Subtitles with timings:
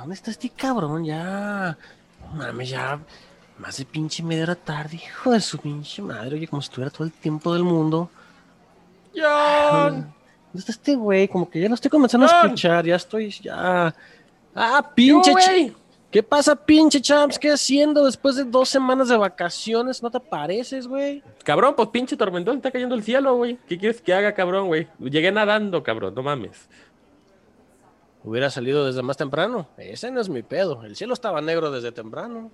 [0.00, 1.04] ¿Dónde está este cabrón?
[1.04, 1.76] Ya.
[2.22, 2.98] No mames, ya.
[3.58, 6.36] Más de pinche media hora tarde, hijo de su pinche madre.
[6.36, 8.08] Oye, como si tuviera todo el tiempo del mundo.
[9.14, 10.12] John.
[10.52, 11.28] ¿Dónde está este güey?
[11.28, 12.86] Como que ya lo estoy comenzando a escuchar.
[12.86, 13.30] Ya estoy.
[13.30, 13.94] Ya.
[14.54, 15.32] Ah, pinche.
[15.68, 15.74] Yo.
[16.10, 17.38] ¿Qué pasa, pinche champs?
[17.38, 20.02] ¿Qué haciendo después de dos semanas de vacaciones?
[20.02, 21.22] ¿No te pareces, güey?
[21.44, 23.58] Cabrón, pues pinche tormentón está cayendo el cielo, güey.
[23.68, 24.88] ¿Qué quieres que haga, cabrón, güey?
[24.98, 26.68] Llegué nadando, cabrón, no mames.
[28.22, 29.68] Hubiera salido desde más temprano.
[29.78, 30.84] Ese no es mi pedo.
[30.84, 32.50] El cielo estaba negro desde temprano.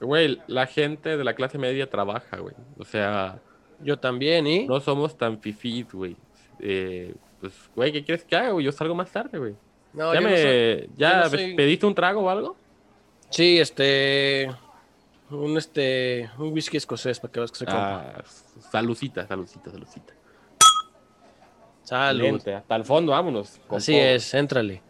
[0.00, 2.54] Güey, la gente de la clase media trabaja, güey.
[2.78, 3.40] O sea,
[3.80, 4.66] Yo también, ¿y?
[4.66, 6.16] no somos tan fifís, güey.
[6.58, 8.64] Eh, pues, güey, ¿qué quieres que haga, güey?
[8.66, 9.54] Yo salgo más tarde, güey.
[9.92, 12.56] No, ¿Ya, yo no me, soy- ya yo no soy- pediste un trago o algo?
[13.30, 14.50] Sí, este.
[15.30, 16.28] Un este.
[16.38, 18.14] Un whisky escocés para que veas que se compra.
[18.18, 18.22] Ah,
[18.70, 20.14] salucita, salucita, salucita.
[21.82, 22.20] Salud.
[22.20, 23.60] Excelente, Hasta el fondo, vámonos.
[23.68, 24.00] Así todo.
[24.02, 24.82] es, éntrale.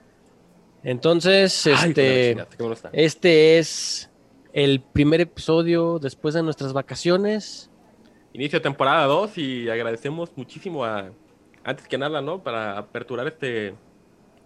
[0.82, 2.36] Entonces, Ay, este.
[2.58, 2.90] chingada.
[2.92, 4.10] Este es
[4.52, 7.70] el primer episodio después de nuestras vacaciones.
[8.32, 11.10] Inicio de temporada 2 y agradecemos muchísimo a,
[11.64, 12.42] antes que nada, ¿no?
[12.42, 13.74] Para aperturar este,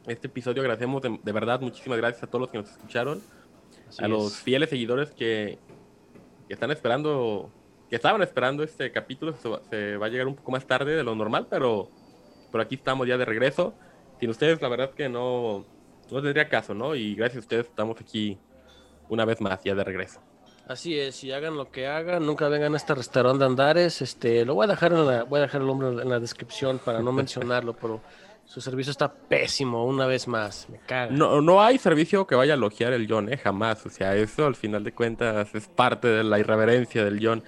[0.07, 3.23] este episodio, agradecemos de, de verdad, muchísimas gracias a todos los que nos escucharon,
[3.89, 4.43] Así a los es.
[4.43, 5.59] fieles seguidores que,
[6.49, 7.51] que están esperando,
[7.89, 9.35] que estaban esperando este capítulo,
[9.71, 11.89] se va a llegar un poco más tarde de lo normal, pero,
[12.51, 13.75] pero aquí estamos ya de regreso.
[14.21, 15.65] Sin ustedes, la verdad que no,
[16.11, 16.95] no tendría caso, ¿no?
[16.95, 18.39] Y gracias a ustedes estamos aquí
[19.09, 20.21] una vez más, ya de regreso.
[20.69, 24.03] Así es, y hagan lo que hagan, nunca vengan a este restaurante de Andares.
[24.03, 26.81] Este, lo voy a dejar en la, voy a dejar el nombre en la descripción
[26.85, 28.01] para no mencionarlo, pero
[28.47, 30.69] su servicio está pésimo una vez más.
[30.69, 31.13] Me caga.
[31.13, 33.37] No, no hay servicio que vaya a elogiar el John, ¿eh?
[33.37, 33.87] Jamás.
[33.87, 37.45] O sea, eso al final de cuentas es parte de la irreverencia del John.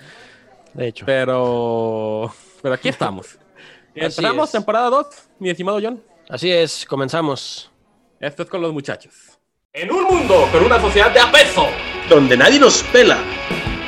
[0.74, 1.04] De hecho.
[1.04, 2.32] Pero,
[2.62, 3.36] pero aquí estamos.
[3.94, 4.16] Es.
[4.52, 5.06] temporada 2,
[5.38, 6.02] mi estimado John.
[6.28, 7.70] Así es, comenzamos.
[8.20, 9.14] Esto es con los muchachos.
[9.72, 11.66] En un mundo con una sociedad de apeso,
[12.08, 13.18] donde nadie nos pela,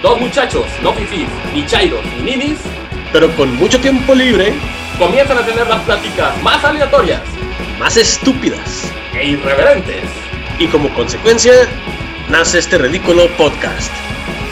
[0.02, 2.58] dos muchachos, no fifís, ni chairos, ni ninis,
[3.12, 4.54] pero con mucho tiempo libre,
[4.98, 7.22] comienzan a tener las pláticas más aleatorias
[7.80, 8.92] más estúpidas.
[9.14, 10.04] e irreverentes.
[10.58, 11.52] Y como consecuencia,
[12.28, 13.90] nace este ridículo podcast.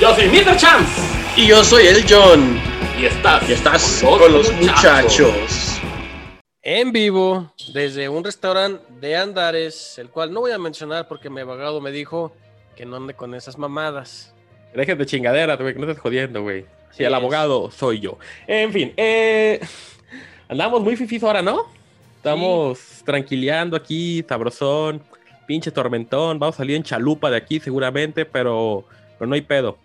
[0.01, 0.57] Yo soy Mr.
[0.57, 1.03] Chance
[1.37, 2.59] Y yo soy el John,
[2.99, 5.81] y estás, y estás con los muchachos.
[6.63, 11.41] En vivo, desde un restaurante de Andares, el cual no voy a mencionar porque mi
[11.41, 12.33] abogado me dijo
[12.77, 14.35] que no ande con esas mamadas.
[14.75, 16.67] Dejes de chingadera, güey, que no estés jodiendo, güey.
[16.91, 17.15] Así Sí, el es.
[17.15, 18.19] abogado soy yo.
[18.47, 19.61] En fin, eh,
[20.49, 21.63] andamos muy fifís ahora, ¿no?
[22.17, 25.03] Estamos tranquileando aquí, sabrosón,
[25.47, 26.39] pinche tormentón.
[26.39, 28.85] Vamos a salir en chalupa de aquí seguramente, pero,
[29.19, 29.79] pero no hay pedo.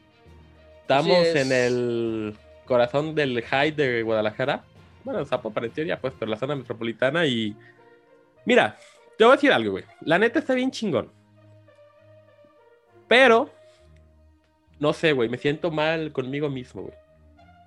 [0.81, 1.35] Estamos es.
[1.35, 2.35] en el
[2.65, 4.63] corazón del high de Guadalajara.
[5.03, 7.55] Bueno, Zapo pareció ya, pues, pero la zona metropolitana y...
[8.45, 8.77] Mira,
[9.17, 9.83] te voy a decir algo, güey.
[10.01, 11.09] La neta está bien chingón.
[13.07, 13.49] Pero
[14.79, 16.93] no sé, güey, me siento mal conmigo mismo, güey.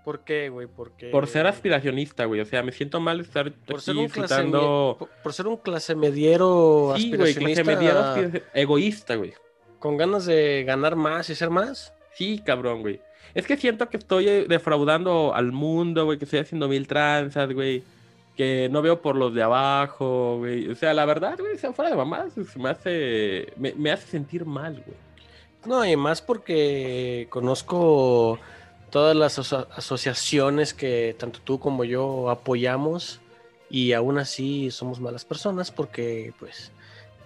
[0.04, 0.66] ¿Por qué, güey?
[0.68, 1.08] ¿Por qué?
[1.08, 2.40] Por ser aspiracionista, güey.
[2.40, 4.96] O sea, me siento mal estar Por aquí ser un clase disfrutando...
[4.98, 9.34] por, por ser un clase mediero Sí, güey, aspiracionista clase mediero, egoísta, güey.
[9.78, 11.92] con ganas de ganar más y ser más.
[12.16, 13.00] Sí, cabrón, güey.
[13.34, 17.52] Es que siento que estoy eh, defraudando al mundo, güey, que estoy haciendo mil tranzas,
[17.52, 17.82] güey.
[18.36, 20.68] Que no veo por los de abajo, güey.
[20.70, 23.52] O sea, la verdad, güey, sea, fuera de mamás, me hace...
[23.56, 24.96] Me, hace sentir mal, güey.
[25.66, 28.38] No, y más porque conozco
[28.90, 33.20] todas las aso- asociaciones que tanto tú como yo apoyamos
[33.68, 36.70] y aún así somos malas personas porque pues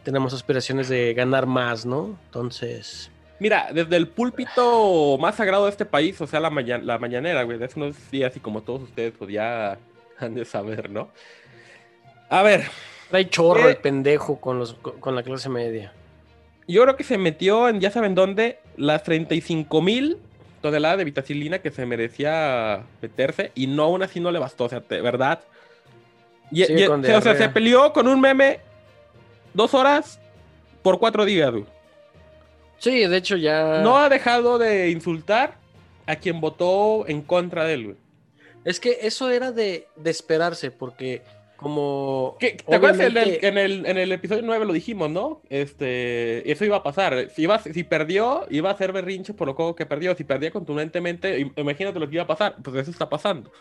[0.05, 2.17] tenemos aspiraciones de ganar más, ¿no?
[2.27, 6.99] Entonces, Mira, desde el púlpito más sagrado de este país, o sea, la, maña- la
[6.99, 9.79] mañanera, güey, de hace unos días, y como todos ustedes, pues ya
[10.19, 11.09] han de saber, ¿no?
[12.29, 12.65] A ver,
[13.11, 13.73] trae chorro Eh.
[13.73, 15.93] el pendejo con, los, con la clase media.
[16.69, 20.19] yo creo que se metió en, ya saben dónde, las 35 mil
[20.61, 24.69] toneladas de vitacilina que se merecía meterse, y no, aún así no le bastó, o
[24.69, 25.41] sea, de verdad.
[26.53, 28.61] Y, y- o sea, se peleó con un meme
[29.55, 30.21] dos horas
[30.83, 31.65] por cuatro días, güey.
[32.81, 33.81] Sí, de hecho ya...
[33.83, 35.55] No ha dejado de insultar
[36.07, 37.97] a quien votó en contra de él, güey.
[38.65, 41.23] Es que eso era de, de esperarse porque
[41.57, 42.37] como...
[42.41, 45.43] ¿Qué- ¿Te acuerdas en el, en, el, en el episodio 9 lo dijimos, ¿no?
[45.51, 47.29] Este, eso iba a pasar.
[47.35, 50.15] Si, iba, si perdió, iba a hacer berrinche por lo juego que perdió.
[50.17, 52.57] Si perdía contundentemente, im- imagínate lo que iba a pasar.
[52.63, 53.53] Pues eso está pasando.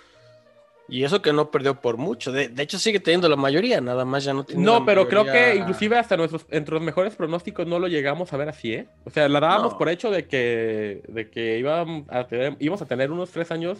[0.89, 2.31] Y eso que no perdió por mucho.
[2.31, 5.07] De, de hecho, sigue teniendo la mayoría, nada más ya no tiene No, la pero
[5.07, 8.73] creo que inclusive hasta nuestros, entre los mejores pronósticos no lo llegamos a ver así,
[8.73, 8.87] ¿eh?
[9.05, 9.77] O sea, la dábamos No.
[9.77, 13.77] por hecho de que, de que íbamos, a tener, íbamos a tener unos tres años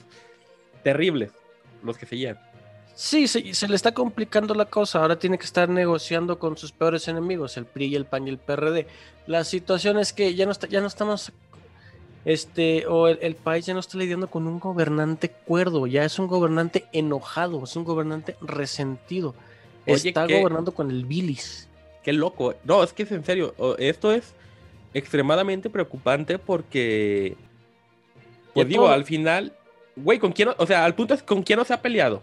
[0.83, 1.31] terribles,
[1.83, 2.39] los que seguían.
[2.95, 4.99] Sí, se, se le está complicando la cosa.
[5.01, 8.37] Ahora tiene que estar negociando con sus peores enemigos, el PRI, el PAN y el
[8.39, 8.87] PRD.
[9.25, 11.31] La situación es que ya no, está, ya no estamos
[12.25, 16.19] este, o el, el, país ya no está lidiando con un gobernante cuerdo, ya es
[16.19, 19.33] un gobernante enojado, es un gobernante resentido.
[19.87, 20.39] Oye, está ¿qué?
[20.39, 21.67] gobernando con el bilis.
[22.03, 22.53] Qué loco.
[22.63, 23.55] No, es que es en serio.
[23.77, 24.33] Esto es
[24.93, 27.35] extremadamente preocupante porque.
[28.53, 29.53] Pues digo, todo- al final.
[29.95, 30.49] Güey, ¿con quién?
[30.57, 32.21] O sea, al punto es con quién no se ha peleado.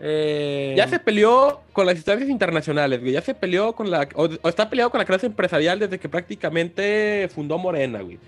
[0.00, 3.12] Eh, Ya se peleó con las instancias internacionales, güey.
[3.12, 4.08] Ya se peleó con la.
[4.14, 8.18] O, o está peleado con la clase empresarial desde que prácticamente fundó Morena, güey.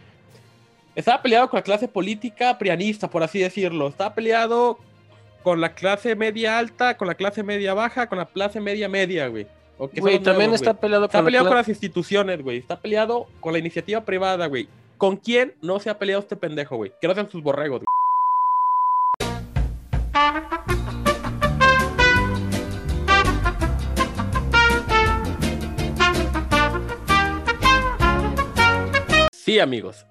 [0.95, 3.89] Estaba peleado con la clase política prianista, por así decirlo.
[3.89, 4.79] Estaba peleado
[5.43, 9.29] con la clase media alta, con la clase media baja, con la clase media media,
[9.29, 9.47] güey.
[9.79, 10.81] Güey, también nuevos, está güey.
[10.83, 12.59] peleado Está con peleado con las instituciones, güey.
[12.59, 14.69] Está peleado con la iniciativa privada, güey.
[14.99, 16.93] ¿Con quién no se ha peleado este pendejo, güey?
[17.01, 17.87] Que no sean sus borregos, güey.
[29.33, 30.07] Sí, amigos.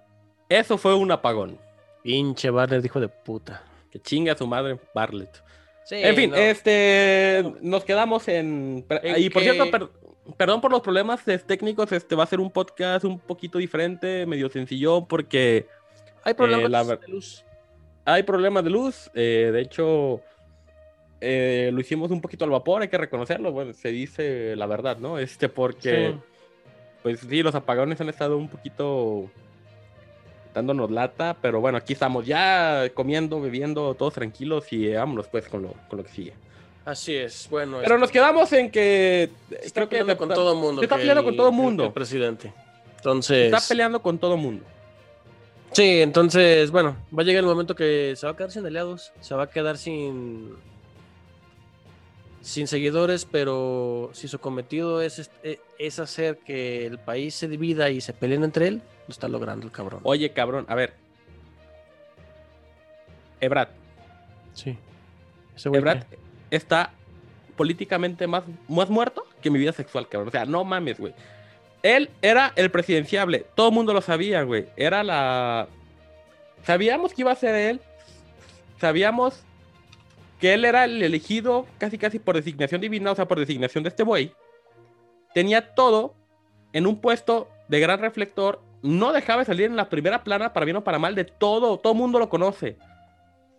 [0.51, 1.57] Eso fue un apagón.
[2.03, 3.63] Pinche Barnett, hijo de puta.
[3.92, 5.42] Que chinga a su madre Bartlett.
[5.86, 6.36] Sí, En fin, no.
[6.38, 8.86] este, nos quedamos en...
[9.18, 9.89] y por que- cierto, per-
[10.38, 14.50] perdón por los problemas técnicos, este va a ser un podcast un poquito diferente, medio
[14.50, 15.68] sencillo, porque
[16.24, 17.44] hay problemas eh, la de luz.
[18.06, 19.09] hay problemas de luz.
[19.13, 20.21] eh, de hecho,
[21.19, 23.51] eh, lo hicimos un poquito al vapor, hay que reconocerlo.
[23.51, 25.18] Bueno, se dice la verdad, ¿no?
[25.19, 26.19] Este, porque, Sí.
[27.03, 29.30] pues sí, los apagones han estado un poquito
[30.53, 35.48] dándonos lata, pero bueno, aquí estamos ya comiendo, bebiendo, todos tranquilos y eh, vámonos pues
[35.48, 36.33] con lo, con lo que sigue.
[36.86, 37.80] Así es, bueno.
[37.81, 40.81] Pero nos quedamos en que se está creo que peleando con todo el mundo.
[40.81, 41.86] se está que peleando con todo el que mundo.
[41.86, 42.48] el presidente.
[42.48, 43.53] se Entonces.
[43.53, 44.65] está peleando con todo mundo.
[45.74, 49.13] Sí, entonces, bueno, va a llegar el momento que se va a quedar sin aliados,
[49.21, 50.56] se va a quedar sin
[52.42, 57.89] sin seguidores, pero si su cometido es, eh, es hacer que el país se divida
[57.89, 60.00] y se peleen entre él, lo está logrando el cabrón.
[60.03, 60.94] Oye, cabrón, a ver.
[63.39, 63.69] Ebrad,
[64.53, 64.77] Sí.
[65.56, 66.18] Ese que-
[66.51, 66.92] está
[67.56, 70.27] políticamente más, más muerto que mi vida sexual, cabrón.
[70.30, 71.13] O sea, no mames, güey.
[71.83, 73.45] Él era el presidenciable.
[73.56, 74.68] Todo el mundo lo sabía, güey.
[74.75, 75.68] Era la.
[76.63, 77.81] Sabíamos que iba a ser él.
[78.80, 79.42] Sabíamos
[80.39, 83.89] que él era el elegido casi casi por designación divina, o sea, por designación de
[83.89, 84.33] este güey.
[85.33, 86.13] Tenía todo
[86.74, 88.62] en un puesto de gran reflector.
[88.81, 91.77] No dejaba de salir en la primera plana, para bien o para mal, de todo.
[91.79, 92.77] Todo el mundo lo conoce.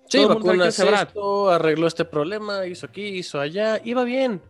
[0.08, 4.02] Sí, todo el mundo sabe vacunas esto, arregló este problema, hizo aquí, hizo allá, iba
[4.04, 4.42] bien.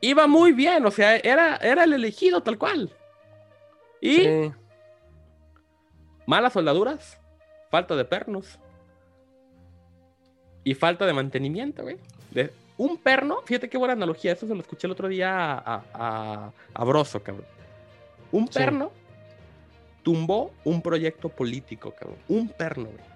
[0.00, 2.90] Iba muy bien, o sea, era, era el elegido tal cual.
[4.00, 4.52] Y Sí.
[6.26, 7.18] malas soldaduras,
[7.70, 8.58] falta de pernos
[10.64, 11.96] y falta de mantenimiento, güey.
[12.30, 15.82] De- un perno, fíjate qué buena analogía, eso se lo escuché el otro día a,
[15.92, 17.46] a, a Broso, cabrón.
[18.32, 18.54] Un Sí.
[20.02, 22.18] Tumbó un proyecto político, cabrón.
[22.28, 23.12] Un perno, güey.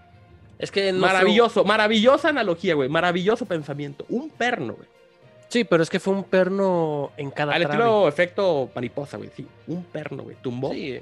[0.59, 2.89] Es que Maravilloso, maravillosa analogía, güey.
[2.89, 4.07] Maravilloso pensamiento.
[4.09, 4.89] Un perno, güey.
[5.49, 9.31] Sí, pero es que fue un perno en cada Al estilo efecto mariposa, güey.
[9.37, 10.37] Sí, un perno, güey.
[10.43, 10.73] Tumbó.
[10.73, 10.99] Sí,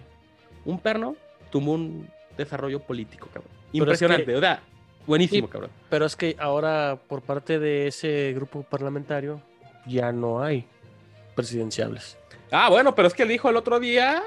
[0.67, 1.15] Un perno
[1.51, 3.51] tumbó un desarrollo político, cabrón.
[3.69, 4.61] Es Impresionante, que- o sea,
[5.07, 5.53] buenísimo, Sí.
[5.53, 5.71] cabrón.
[5.91, 9.41] pero es que ahora por parte de ese grupo parlamentario
[9.87, 10.67] ya no hay
[11.35, 12.17] presidenciables.
[12.51, 14.23] Ah, bueno, pero es que él dijo el otro día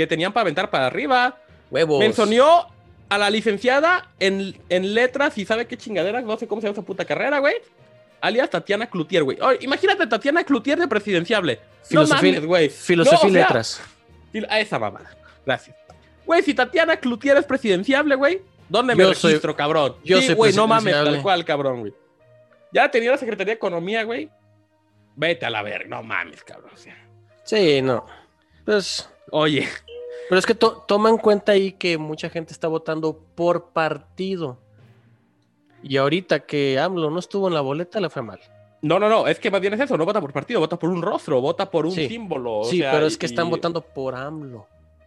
[0.00, 1.36] que tenían para aventar para arriba.
[1.70, 1.98] Huevos.
[1.98, 2.66] Mencionó
[3.08, 6.74] a la licenciada en, en letras y sabe qué chingadera, no sé cómo se llama
[6.78, 7.54] esa puta carrera, güey.
[8.20, 9.38] Alias Tatiana Cloutier, güey.
[9.60, 11.58] Imagínate Tatiana Cloutier de presidenciable.
[11.82, 12.68] Filosofía- no mames, güey.
[12.68, 13.80] Filosofía No, o y sea, letras.
[14.48, 15.16] A esa mamada.
[15.46, 15.76] Gracias.
[16.26, 19.96] Güey, si Tatiana Cloutier es presidenciable, güey, ¿dónde me Yo soy- registro, cabrón?
[20.04, 21.94] yo sí, soy güey, no mames, tal cual, cabrón, güey.
[22.72, 24.28] Ya tenía la Secretaría de Economía, güey.
[25.16, 26.70] Vete a la verga, no mames, cabrón.
[26.72, 26.96] o sea.
[27.42, 28.06] Sí, no.
[28.64, 29.66] Pues, Oye,
[30.30, 34.56] pero es que to- toma en cuenta ahí que mucha gente está votando por partido.
[35.82, 38.40] Y ahorita que AMLO no estuvo en la boleta, le fue mal.
[38.82, 40.88] no, no, no, es que más bien es eso, no vota por partido, vota por
[40.88, 42.08] un rostro, vota por un Sí.
[42.08, 42.60] símbolo.
[42.60, 44.66] o sí, sea, pero es que y- están votando por AMLO.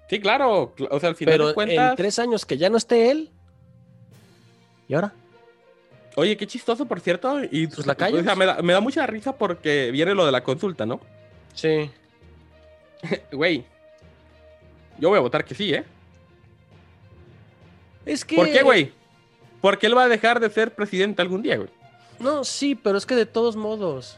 [0.09, 1.89] Sí, claro, cl- o sea, al final Pero de cuentas.
[1.91, 3.31] en tres años que ya no esté él.
[4.87, 5.13] ¿Y ahora?
[6.15, 7.43] Oye, qué chistoso, por cierto.
[7.45, 8.19] Y Sus lacayos.
[8.21, 10.99] o sea, me, da, me da mucha risa porque viene lo de la consulta, ¿no?
[11.55, 11.89] Sí.
[13.31, 13.65] Güey.
[15.03, 15.83] Yo voy a votar que sí, ¿eh?
[18.05, 18.37] Es que.
[18.37, 18.93] ¿Por qué, güey?
[19.59, 21.67] Porque él va a dejar de ser presidente algún día, güey.
[22.19, 24.17] No, sí, pero es que de todos modos,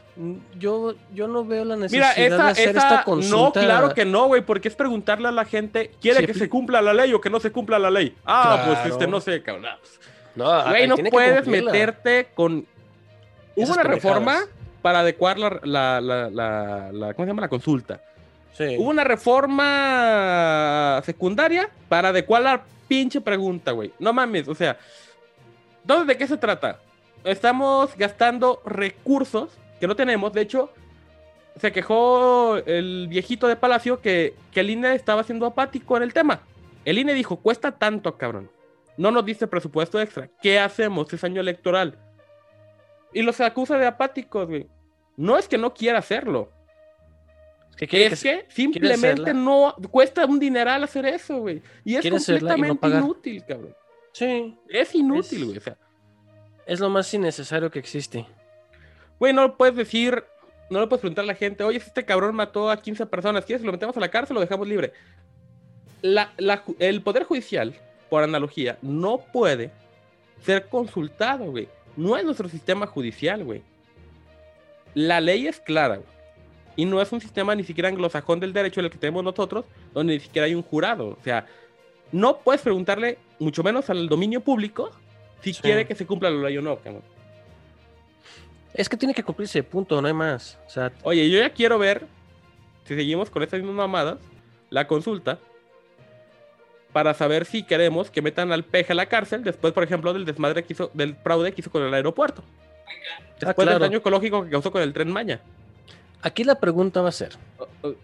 [0.60, 3.60] yo, yo no veo la Mira, necesidad de esa, hacer esa- esta no, consulta.
[3.60, 6.80] claro que no, güey, porque es preguntarle a la gente, ¿quiere Sí, que se cumpla
[6.80, 8.14] la ley o que no se cumpla la ley?
[8.24, 9.66] Ah, pues este, no sé, cabrón.
[9.66, 9.78] Ah,
[10.36, 12.64] No, Güey, no puedes meterte con...
[13.56, 14.38] Hubo una reforma
[14.82, 16.00] para adecuar la, la-
[16.30, 17.42] la- ¿cómo se llama?
[17.42, 18.00] La consulta.
[18.58, 23.92] Hubo una reforma secundaria para adecuar la pinche pregunta, güey.
[23.98, 24.78] No mames, o sea,
[25.84, 26.80] ¿dónde de qué se trata?
[27.24, 30.32] Estamos gastando recursos que no tenemos.
[30.32, 30.72] De hecho,
[31.60, 36.12] se quejó el viejito de Palacio que, que el INE estaba siendo apático en el
[36.12, 36.40] tema.
[36.84, 38.50] El INE dijo, cuesta tanto, cabrón.
[38.96, 40.28] No nos dice presupuesto extra.
[40.40, 41.12] ¿Qué hacemos?
[41.12, 41.98] Es año electoral.
[43.12, 44.68] Y los acusa de apáticos, güey.
[45.16, 46.50] No es que no quiera hacerlo.
[47.76, 51.62] Que es que que, simplemente no cuesta un dineral hacer eso, güey.
[51.84, 53.76] Y es y no completamente inútil, cabrón.
[54.12, 55.58] Sí, Es inútil, güey.
[55.58, 55.76] O sea,
[56.66, 58.26] es lo más innecesario que existe.
[59.18, 60.24] güey, no lo puedes decir,
[60.70, 63.44] no le puedes preguntar a la gente, oye, si este cabrón mató a 15 personas,
[63.44, 64.92] ¿quieres lo metemos a la cárcel o lo dejamos libre?
[66.02, 67.74] La- la el Poder Judicial,
[68.08, 69.70] por analogía, no puede
[70.42, 71.68] ser consultado, güey.
[71.96, 73.62] No es nuestro sistema judicial, güey.
[74.94, 76.15] La ley es clara, güey.
[76.76, 79.64] Y no es un sistema ni siquiera anglosajón del derecho el que tenemos nosotros,
[79.94, 81.08] donde ni siquiera hay un jurado.
[81.08, 81.46] O sea,
[82.12, 84.90] no puedes preguntarle, mucho menos al dominio público,
[85.42, 85.62] si Sí.
[85.62, 87.02] quiere que se cumpla la ley o no, cabrón.
[88.74, 90.58] Es que tiene que cumplirse, punto, no hay más.
[90.66, 92.06] O sea, Oye, yo ya quiero ver,
[92.84, 94.18] si seguimos con estas mismas mamadas,
[94.68, 95.38] la consulta
[96.92, 100.24] para saber si queremos que metan al peje a la cárcel después, por ejemplo, del
[100.24, 102.42] desmadre que hizo, del fraude que hizo con el aeropuerto.
[103.38, 103.70] Después Ah, claro.
[103.72, 105.40] del daño ecológico que causó con el tren Maña.
[106.22, 107.36] Aquí la pregunta va a ser.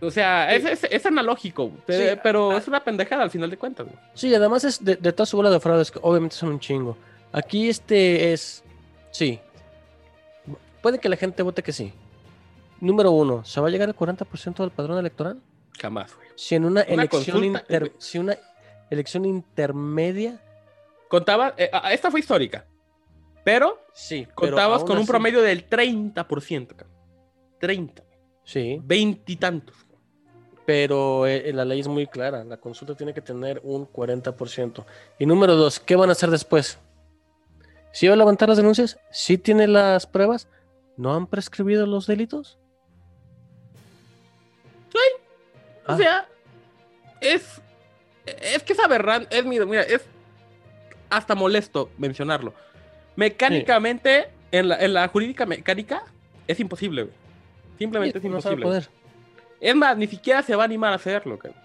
[0.01, 3.87] O, sea, es, es- es analógico, Sí, pero es una pendejada al final de cuentas.
[3.87, 3.99] güey.
[4.15, 6.97] Sí, además es de, de toda su bola de fraudes, que obviamente son un chingo.
[7.33, 8.63] Aquí este es.
[9.11, 9.41] Sí.
[10.81, 11.93] Puede que la gente vote que sí.
[12.81, 15.41] Número uno, ¿se va a llegar al 40% del padrón electoral?
[15.81, 16.29] Jamás, güey.
[16.35, 18.37] Si en una, Una elección inter- si una
[18.91, 20.41] elección intermedia.
[21.09, 22.65] Contaba, eh, ah, esta fue histórica,
[23.45, 26.92] pero Sí, contabas con un promedio del 30%, cabrón.
[27.63, 28.03] 30,
[28.43, 29.77] Sí, 20 y tantos.
[30.67, 32.43] pero eh, la ley es muy clara.
[32.43, 34.85] La consulta tiene que tener un 40%.
[35.21, 36.79] Y número dos, ¿qué van a hacer después?
[37.93, 38.99] ¿Sí va a levantar las denuncias?
[39.13, 40.49] ¿Sí tiene las pruebas?
[40.97, 42.59] ¿No han prescribido los delitos?
[45.87, 45.95] Ah.
[45.95, 46.29] O sea,
[47.21, 47.61] es.
[48.27, 49.37] Es que es aberrante.
[49.37, 50.03] Es, mira, mira, es
[51.11, 52.55] hasta molesto mencionarlo.
[53.17, 56.05] Mecánicamente, en, la, en la jurídica mecánica,
[56.47, 57.22] es imposible, güey.
[57.83, 58.65] Simplemente es no imposible.
[58.65, 58.89] poder.
[59.61, 61.61] Es más, ni siquiera se va a animar a hacerlo, cabrón.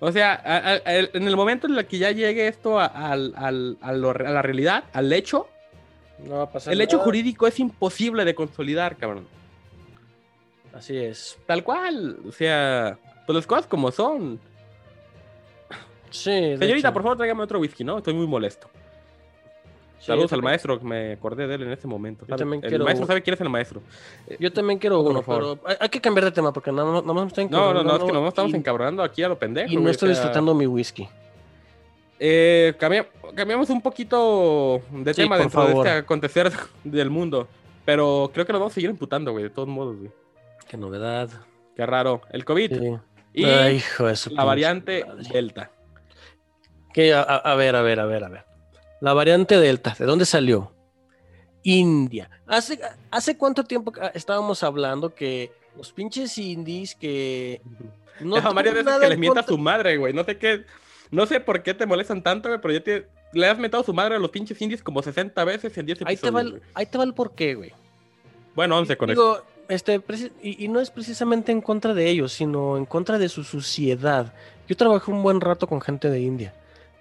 [0.00, 2.86] O sea, a- a- a- en el momento en el que ya llegue esto a,
[2.86, 5.46] al- al- a lo- a la realidad, al hecho,
[6.26, 7.04] No va a pasar el hecho nada.
[7.04, 9.26] jurídico es imposible de consolidar, cabrón.
[10.72, 11.38] Así es.
[11.46, 12.18] Tal cual.
[12.26, 14.40] O sea, pues las cosas como son.
[16.10, 16.30] Sí.
[16.58, 16.92] Señorita, hecho.
[16.92, 17.98] por favor, tráigame otro whisky, ¿no?
[17.98, 18.68] Estoy muy molesto.
[20.00, 22.24] Saludos al maestro, que me acordé de él en este momento.
[22.26, 23.82] Yo también el quiero- maestro sabe quién es el maestro.
[24.38, 25.58] Yo también quiero uno, favor.
[25.62, 27.98] pero hay, que cambiar de tema porque nada más me estoy No, no, no, es
[27.98, 29.70] que encabronando no estamos encabronando aquí a lo pendejo.
[29.70, 31.06] Y no estoy disfrutando mi whisky.
[32.18, 36.50] Eh, cambia- cambiamos un poquito de tema dentro de este acontecer
[36.84, 37.46] del mundo.
[37.84, 40.10] Pero creo que nos vamos a seguir imputando, güey, de todos modos, güey.
[40.68, 41.28] Qué novedad.
[41.76, 42.22] Qué raro.
[42.30, 42.72] El COVID
[43.34, 45.04] y la variante.
[45.32, 45.70] Delta.
[46.92, 48.49] Que, a ver, a ver, a ver, a ver.
[49.00, 50.72] La variante Delta, ¿de dónde salió?
[51.62, 52.30] India.
[52.46, 52.80] ¿Hace,
[53.10, 57.60] hace cuánto tiempo estábamos hablando que los pinches indies que...
[58.20, 60.12] No Ya, varias veces que le mienta a su madre, güey.
[60.12, 60.64] No sé qué.
[61.10, 63.86] No sé por qué te molestan tanto, güey, pero ya te, le has mentado a
[63.86, 66.62] su madre a los pinches indies como 60 veces en 10 Ahí te, va episodios.
[66.62, 67.72] el, ahí te va el porqué, güey.
[68.54, 69.20] Bueno, 11 con eso.
[69.20, 70.02] Digo, este,
[70.42, 74.34] y, y no es precisamente en contra de ellos, sino en contra de su suciedad.
[74.68, 76.54] Yo trabajé un buen rato con gente de India.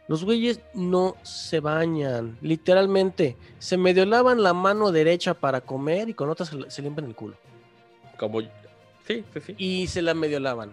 [0.09, 3.37] Los güeyes no se bañan, literalmente.
[3.59, 7.15] Se medio lavan la mano derecha para comer y con otra se, se limpian el
[7.15, 7.35] culo.
[8.17, 8.41] Como.
[8.41, 9.55] Sí, sí, sí.
[9.57, 10.71] Y se la medio lavan.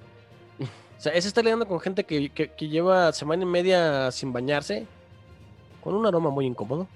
[0.58, 4.32] O sea, ese está lidiando con gente que, que- que lleva semana y media sin
[4.32, 4.86] bañarse,
[5.84, 6.88] con un aroma muy incómodo.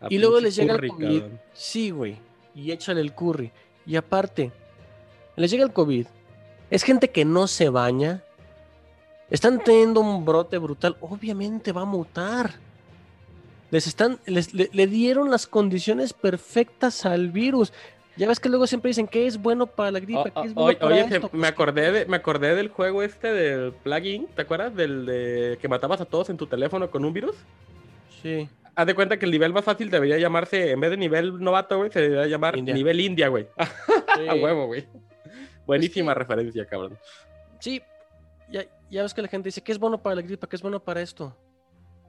[0.00, 1.20] A Y luego les llega el COVID.
[1.20, 1.40] cabrón.
[1.54, 2.16] Sí, güey.
[2.56, 3.52] Y échale el curry.
[3.86, 4.50] Y aparte,
[5.36, 6.06] les llega el COVID.
[6.70, 8.24] Es gente que no se baña.
[9.32, 10.96] Están teniendo un brote brutal.
[11.00, 12.52] Obviamente va a mutar.
[13.70, 17.72] Les están, les, le, le dieron las condiciones perfectas al virus.
[18.16, 20.54] Ya ves que luego siempre dicen que es bueno para la gripa, Oh, que es
[20.54, 21.30] bueno oye, para oye, esto.
[21.32, 24.76] me acordé de, me acordé del juego este del plugin, ¿te acuerdas?
[24.76, 27.34] Del de que matabas a todos en tu teléfono con un virus.
[28.22, 28.46] Sí.
[28.74, 31.78] Haz de cuenta que el nivel más fácil debería llamarse, en vez de nivel novato,
[31.78, 32.74] güey, se debería llamar India.
[32.74, 33.46] nivel India, güey.
[34.28, 34.86] A huevo, güey.
[35.66, 36.98] Buenísima que- referencia, cabrón.
[37.60, 37.80] Sí,
[38.52, 40.62] ya, ya ves que la gente dice que es bueno para la gripa, que es
[40.62, 41.36] bueno para esto.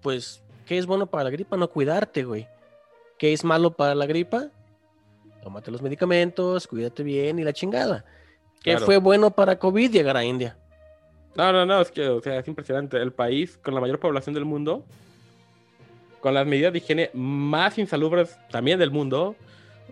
[0.02, 1.58] Pues, ¿qué es bueno para la gripa?
[1.58, 2.48] No cuidarte, güey.
[3.18, 4.50] ¿Qué es malo para la gripa?
[5.44, 8.06] tómate los medicamentos, cuídate bien y la chingada.
[8.62, 8.86] Claro.
[8.86, 10.58] fue bueno para COVID llegar a India.
[11.36, 12.98] No, no, no, es que, o sea, es impresionante.
[12.98, 14.86] El país con la mayor población del mundo,
[16.22, 19.36] con las medidas de higiene más insalubres también del mundo.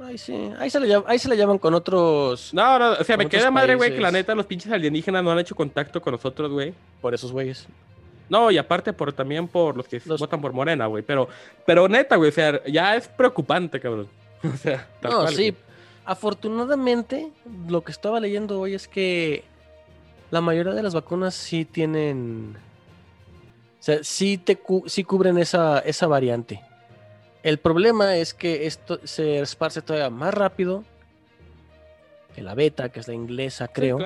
[0.04, 3.04] Ahí sí, ahí se le, llaman, ahí se le llaman con otros, No, no, o
[3.04, 6.02] sea, me queda madre, güey, que la neta los pinches alienígenas no han hecho contacto
[6.02, 6.74] con nosotros, güey.
[7.02, 7.68] por esos güeyes.
[8.30, 11.04] No, y aparte por también por los que Los- votan por Morena, güey.
[11.04, 11.28] Pero,
[11.66, 14.08] pero neta, güey, o sea, ya es preocupante, cabrón.
[14.44, 15.50] O sea, tal No, cual, sí.
[15.52, 15.56] güey.
[16.06, 17.30] Afortunadamente,
[17.68, 19.44] lo que estaba leyendo hoy es que
[20.32, 22.56] la mayoría de las vacunas sí tienen.
[23.80, 26.62] O sea, sí, te cu- sí cubren esa, esa variante.
[27.44, 30.84] El problema es que esto se esparce todavía más rápido
[32.36, 34.00] que la beta, que es la inglesa, Sí, creo.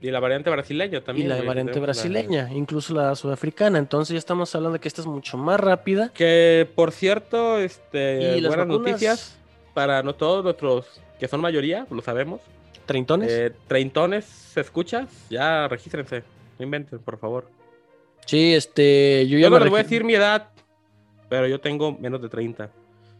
[0.00, 1.28] Y la variante brasileña y también.
[1.28, 3.78] la güey, variante la- brasileña, incluso la sudafricana.
[3.78, 6.10] Entonces ya estamos hablando de que esta es mucho más rápida.
[6.14, 9.36] Que, por cierto, este, y buenas vacunas, noticias
[9.74, 10.86] para no todos nuestros,
[11.18, 12.40] que son mayoría, lo sabemos.
[12.86, 13.30] Treintones.
[13.30, 15.08] Eh, treintones, ¿se escucha?
[15.30, 16.22] Ya regístrense.
[16.58, 17.48] No inventen, por favor.
[18.24, 19.26] sí, este.
[19.28, 20.48] Yo ya Yo no les voy a decir mi edad,
[21.28, 22.70] pero yo tengo menos de 30.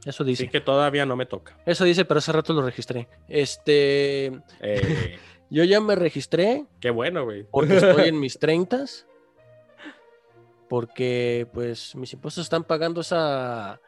[0.04, 0.44] Eso dice.
[0.44, 1.56] Así que todavía no me toca.
[1.66, 3.08] Eso dice, pero hace rato lo registré.
[3.28, 4.26] Este.
[4.60, 5.18] Eh,
[5.50, 7.44] Yo ya me registré qué bueno, güey.
[7.44, 9.06] porque estoy en mis treintas.
[10.68, 13.80] Porque, pues, mis impuestos están pagando esa,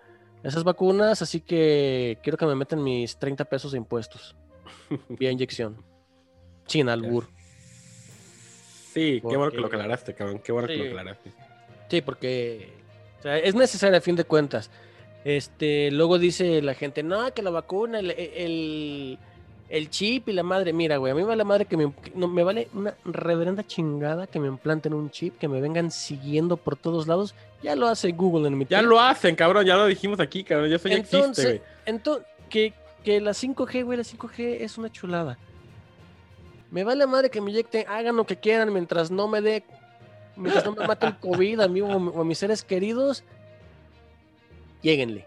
[0.43, 4.35] esas vacunas, así que quiero que me metan mis 30 pesos de impuestos.
[5.11, 5.85] Vía inyección.
[6.67, 7.29] Sin albur.
[8.95, 10.41] Sí, qué bueno que lo aclaraste, cabrón.
[10.43, 11.33] Qué bueno que lo aclaraste.
[11.91, 12.80] Sí, porque
[13.21, 14.71] o sea, es necesario a fin de cuentas.
[15.25, 19.19] Este, luego dice la gente, no, que la vacuna, el, el,
[19.69, 20.73] el chip y la madre.
[20.73, 23.67] Mira, güey, a mí me vale la madre que me, no, me vale una reverenda
[23.67, 27.35] chingada que me implanten un chip, que me vengan siguiendo por todos lados.
[27.63, 29.67] Ya lo hace Google en mi Ya lo hacen, cabrón.
[29.67, 30.71] Ya lo dijimos aquí, cabrón.
[30.71, 31.63] Ya eso ya existe, Entonces, güey.
[31.85, 32.73] entonces que,
[33.05, 35.39] que la 5G, güey, la 5G es una chulada.
[36.71, 39.65] Me vale madre que me inyecten, hagan lo que quieran mientras no me dé,
[40.41, 43.23] mientras no me mate el COVID a mí o, a mis seres queridos.
[44.83, 45.27] Lléguenle.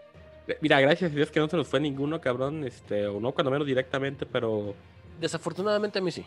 [0.60, 2.64] Mira, gracias a Dios que no se nos fue ninguno, cabrón.
[2.64, 4.74] Este, o no, cuando menos directamente, pero.
[5.20, 6.24] Desafortunadamente a mí sí.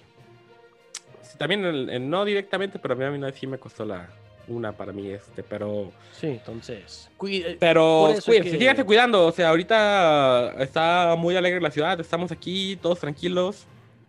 [1.21, 3.86] sí, También el- el no directamente, pero a mí, a mí no, sí me costó
[3.86, 4.10] la
[4.47, 5.91] una para mí, este, pero.
[6.13, 7.10] Sí, entonces.
[7.21, 9.28] eh, Pero cuídense, que- cuidando.
[9.28, 13.65] O sea, ahorita está muy alegre la ciudad, estamos aquí, todos tranquilos.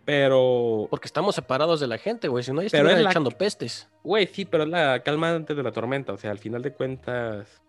[0.09, 2.43] Pero, Porque estamos separados de la gente, güey.
[2.43, 3.87] Si no, ya Pero estuvieran es la- echando pestes.
[4.03, 6.13] güey, sí, pero es la calma antes de la tormenta.
[6.13, 7.61] O sea, al final de cuentas,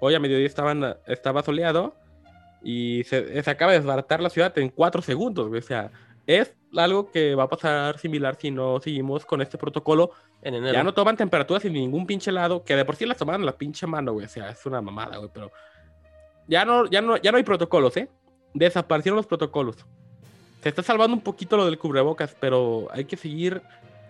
[0.00, 1.94] hoy a mediodía estaban, estaba soleado
[2.62, 5.48] y se, se acaba de desbaratar la ciudad en cuatro segundos.
[5.48, 5.60] güey.
[5.60, 5.90] O sea,
[6.26, 10.12] es algo que va a pasar similar si no seguimos con este protocolo.
[10.40, 10.72] En enero.
[10.72, 13.46] Ya no toman temperaturas en ningún pinche lado, que de por sí las tomaban en
[13.46, 14.26] la pinche mano, güey.
[14.26, 15.52] O sea, es una mamada, güey, pero
[16.48, 18.08] ya no, ya no, ya no hay protocolos, ¿eh?
[18.54, 19.76] Desaparecieron los protocolos.
[20.62, 23.62] Se está salvando un poquito lo del cubrebocas, pero hay que seguir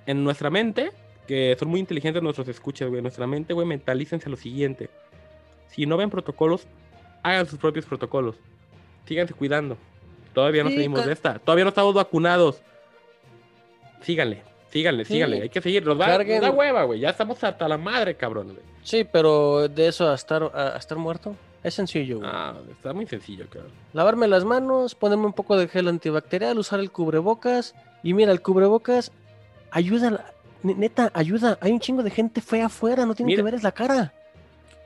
[0.07, 0.93] en nuestra mente,
[1.27, 2.99] que son muy inteligentes nuestros escuchas, güey.
[2.99, 4.91] En nuestra mente, güey, mentalícense lo siguiente.
[5.69, 6.67] Si no ven protocolos,
[7.23, 8.37] hagan sus propios protocolos.
[9.07, 9.79] Síganse cuidando.
[10.35, 11.39] Todavía no Sí, salimos de esta.
[11.39, 12.61] Todavía no estamos vacunados.
[14.03, 15.15] Síganle, síganle, Sí.
[15.15, 15.43] síganle.
[15.43, 15.85] Hay que seguir.
[15.87, 17.01] Nos, va, Carguen- nos da hueva, güey.
[17.01, 18.49] Ya estamos hasta la madre, cabrón.
[18.49, 18.59] güey.
[18.83, 22.31] Sí, pero de eso a estar, a estar muerto es sencillo, güey.
[22.33, 23.71] Ah, está muy sencillo, cabrón.
[23.93, 27.75] Lavarme las manos, ponerme un poco de gel antibacterial, usar el cubrebocas.
[28.03, 29.13] Y mira, el cubrebocas
[29.71, 30.25] ayuda,
[30.63, 31.59] neta, ayuda.
[31.61, 33.39] Hay un chingo de gente fea afuera, no tienen Mira.
[33.39, 34.13] que ver es la cara.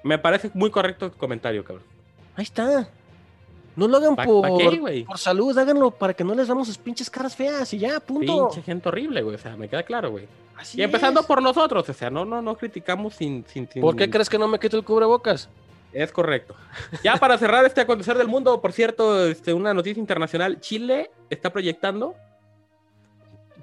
[0.03, 1.85] Me parece muy correcto tu comentario, cabrón.
[2.37, 2.89] Ahí está.
[3.75, 6.79] No lo hagan ¿Pa- por, qué, por salud, háganlo para que no les damos sus
[6.79, 8.49] pinches caras feas y ya, punto.
[8.49, 9.35] Pinche gente horrible, güey.
[9.37, 10.27] O sea, me queda claro, güey.
[10.57, 11.27] Así Y empezando es.
[11.27, 14.39] por nosotros, o sea, no, no, no criticamos sin, sin, sin- ¿Por qué crees que
[14.39, 15.51] no me quito el cubrebocas?
[15.97, 16.55] Es correcto.
[17.03, 20.61] Ya para cerrar este acontecer del mundo, por cierto, este, una noticia internacional.
[20.61, 22.15] Chile está proyectando.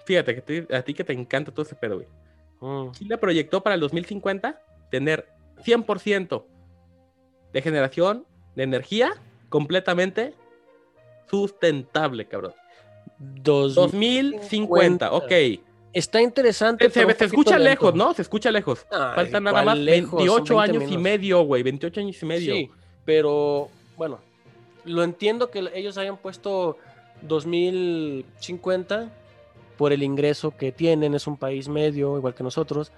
[0.06, 2.08] Fíjate, que te- a ti que te encanta todo ese pedo, güey.
[2.60, 2.92] Mm.
[2.92, 5.28] Chile proyectó para el 2050 tener
[5.64, 6.46] 100%
[7.54, 9.12] de generación de energía
[9.50, 10.34] completamente
[11.30, 12.54] sustentable, cabrón.
[13.20, 15.32] Dos- 2050, ok.
[15.94, 16.90] Está interesante.
[16.90, 17.70] Se, escucha lento.
[17.70, 18.14] lejos, ¿no?
[18.14, 18.86] Se escucha lejos.
[18.90, 20.10] Ay, Faltan nada ¿cuál más lejos?
[20.10, 21.64] Son 28 20 años y medio, güey.
[21.64, 22.54] 28 años y medio.
[22.56, 22.72] Sí,
[23.06, 24.20] pero bueno,
[24.86, 26.78] lo entiendo que ellos hayan puesto
[27.22, 29.10] 2050
[29.78, 32.92] por el ingreso que tienen, es un país medio, igual que nosotros.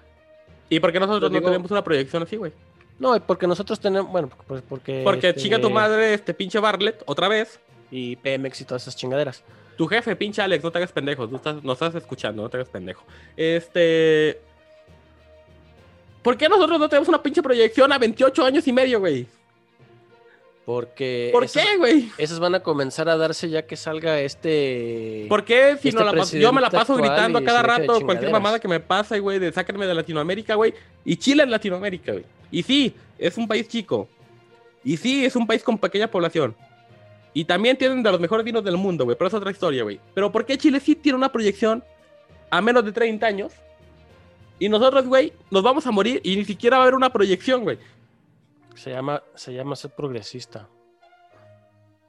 [0.70, 2.52] ¿Y por qué nosotros no tenemos una proyección así, güey?
[2.98, 5.02] No, porque nosotros tenemos, bueno, pues porque...
[5.04, 7.60] Porque este, chica tu madre, este pinche Bartlett, otra vez.
[7.92, 9.44] Y Pemex y todas esas chingaderas.
[9.78, 11.28] Tu jefe, pinche Alex, no te hagas pendejo.
[11.28, 13.04] No estás, no estás escuchando, no te hagas pendejo.
[13.36, 14.40] Este.
[16.22, 19.28] ¿Por qué nosotros no tenemos una pinche proyección a 28 años y medio, güey?
[20.66, 22.10] Porque ¿Por esas, qué, güey?
[22.18, 25.28] esas van a comenzar a darse ya que salga este.
[25.30, 28.02] ¿Por qué si Este no la paso- yo me la paso gritando a cada rato
[28.02, 30.74] cualquier mamada que me pasa, güey, de sáquenme de Latinoamérica, güey?
[31.04, 32.26] Y Chile es Latinoamérica, güey.
[32.50, 34.08] Y sí, es un país chico.
[34.84, 36.56] Y sí, es un país con pequeña población.
[37.36, 40.00] Y también tienen de los mejores vinos del mundo, güey, pero es otra historia, güey.
[40.14, 41.84] Pero ¿por qué Chile sí tiene una proyección
[42.50, 43.52] a menos de 30 años?
[44.58, 47.64] Y nosotros, güey, nos vamos a morir y ni siquiera va a haber una proyección,
[47.64, 47.78] güey.
[48.76, 50.70] Se llama, se llama ser progresista.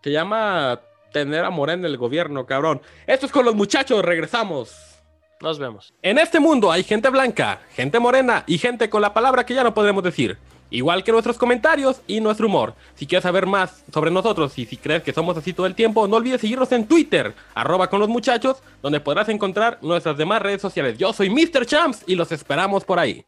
[0.00, 0.80] Se llama
[1.12, 2.80] tener a Morena en el gobierno, cabrón.
[3.04, 5.02] Esto es con los muchachos, regresamos.
[5.40, 5.92] Nos vemos.
[6.02, 9.64] En este mundo hay gente blanca, gente morena y gente con la palabra que ya
[9.64, 10.38] no podremos decir.
[10.70, 12.74] Igual que nuestros comentarios y nuestro humor.
[12.94, 16.08] Si quieres saber más sobre nosotros y si crees que somos así todo el tiempo,
[16.08, 20.60] no olvides seguirnos en Twitter, arroba con los muchachos, donde podrás encontrar nuestras demás redes
[20.60, 20.98] sociales.
[20.98, 21.66] Yo soy Mr.
[21.66, 23.24] Champs y los esperamos por ahí.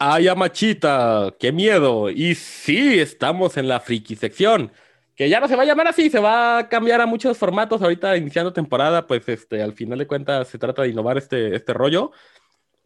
[0.00, 2.08] Ay, machita, qué miedo.
[2.08, 4.70] Y sí, estamos en la friki sección.
[5.16, 7.82] Que ya no se va a llamar así, se va a cambiar a muchos formatos.
[7.82, 11.72] Ahorita iniciando temporada, pues este, al final de cuentas se trata de innovar este, este
[11.72, 12.12] rollo.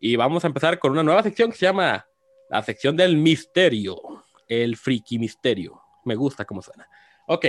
[0.01, 2.07] Y vamos a empezar con una nueva sección que se llama
[2.49, 4.25] la sección del misterio.
[4.49, 5.83] El friki misterio.
[6.07, 6.89] Me gusta cómo suena.
[7.27, 7.45] Ok.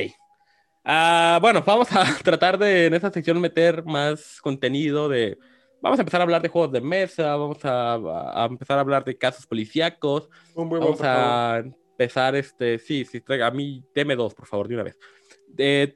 [0.84, 5.38] Ah, bueno, vamos a tratar de en esta sección meter más contenido de
[5.83, 9.03] Vamos a empezar a hablar de juegos de mesa, vamos a, a empezar a hablar
[9.03, 14.69] de casos policíacos, vamos a empezar, este, sí, sí, a mí, deme dos, por favor,
[14.69, 14.97] de una vez.
[15.57, 15.93] Eh,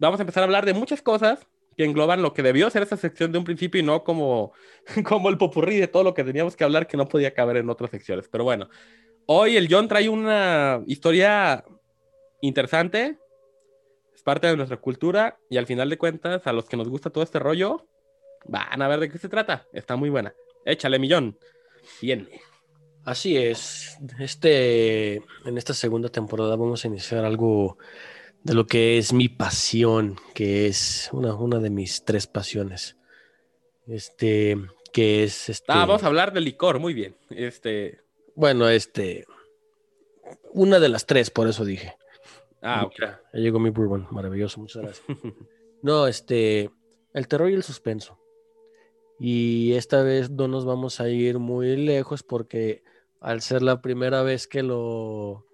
[0.00, 1.46] vamos a empezar a hablar de muchas cosas
[1.76, 4.54] que engloban lo que debió ser esa sección de un principio y no como,
[5.04, 7.68] como el popurrí de todo lo que teníamos que hablar que no podía caber en
[7.68, 8.30] otras secciones.
[8.30, 8.70] Pero bueno,
[9.26, 11.66] hoy el John trae una historia
[12.40, 13.18] interesante,
[14.14, 17.10] es parte de nuestra cultura y al final de cuentas, a los que nos gusta
[17.10, 17.86] todo este rollo,
[18.44, 19.66] Van a ver de qué se trata.
[19.72, 20.34] Está muy buena.
[20.64, 21.38] Échale, millón.
[22.00, 22.40] Viene.
[23.04, 23.98] Así es.
[24.18, 27.78] Este, en esta segunda temporada vamos a iniciar algo
[28.44, 32.96] de lo que es mi pasión, que es una, una de mis tres pasiones.
[33.86, 34.56] Este,
[34.92, 35.66] que es este.
[35.68, 37.16] Ah, vamos a hablar de licor, muy bien.
[37.30, 38.00] Este.
[38.36, 39.26] Bueno, este.
[40.52, 41.96] Una de las tres, por eso dije.
[42.60, 43.00] Ah, ok.
[43.00, 45.06] Ya llegó mi bourbon, maravilloso, muchas gracias.
[45.82, 46.70] no, este.
[47.12, 48.21] El terror y el suspenso.
[49.24, 52.82] Y esta vez no nos vamos a ir muy lejos porque
[53.20, 55.46] al ser la primera vez que lo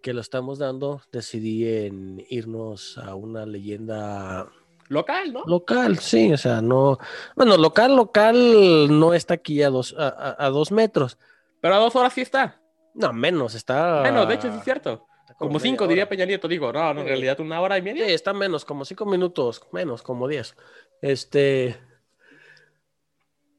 [0.00, 4.48] que lo estamos dando, decidí en irnos a una leyenda
[4.88, 5.42] Local, ¿no?
[5.46, 6.98] local, sí, o sea, no,
[7.36, 11.18] bueno, local, local no está aquí a dos, a, a- a dos metros,
[11.60, 12.60] Pero a dos horas sí está.
[12.94, 14.00] no, menos, está...
[14.00, 15.06] Bueno, de hecho sí es cierto.
[15.38, 16.48] Como cinco, diría Peña Nieto.
[16.48, 17.08] Digo, no, no, en Sí.
[17.08, 18.06] realidad una hora y Sí, media.
[18.06, 20.54] está menos, como cinco minutos, menos, como diez.
[21.02, 21.76] Este.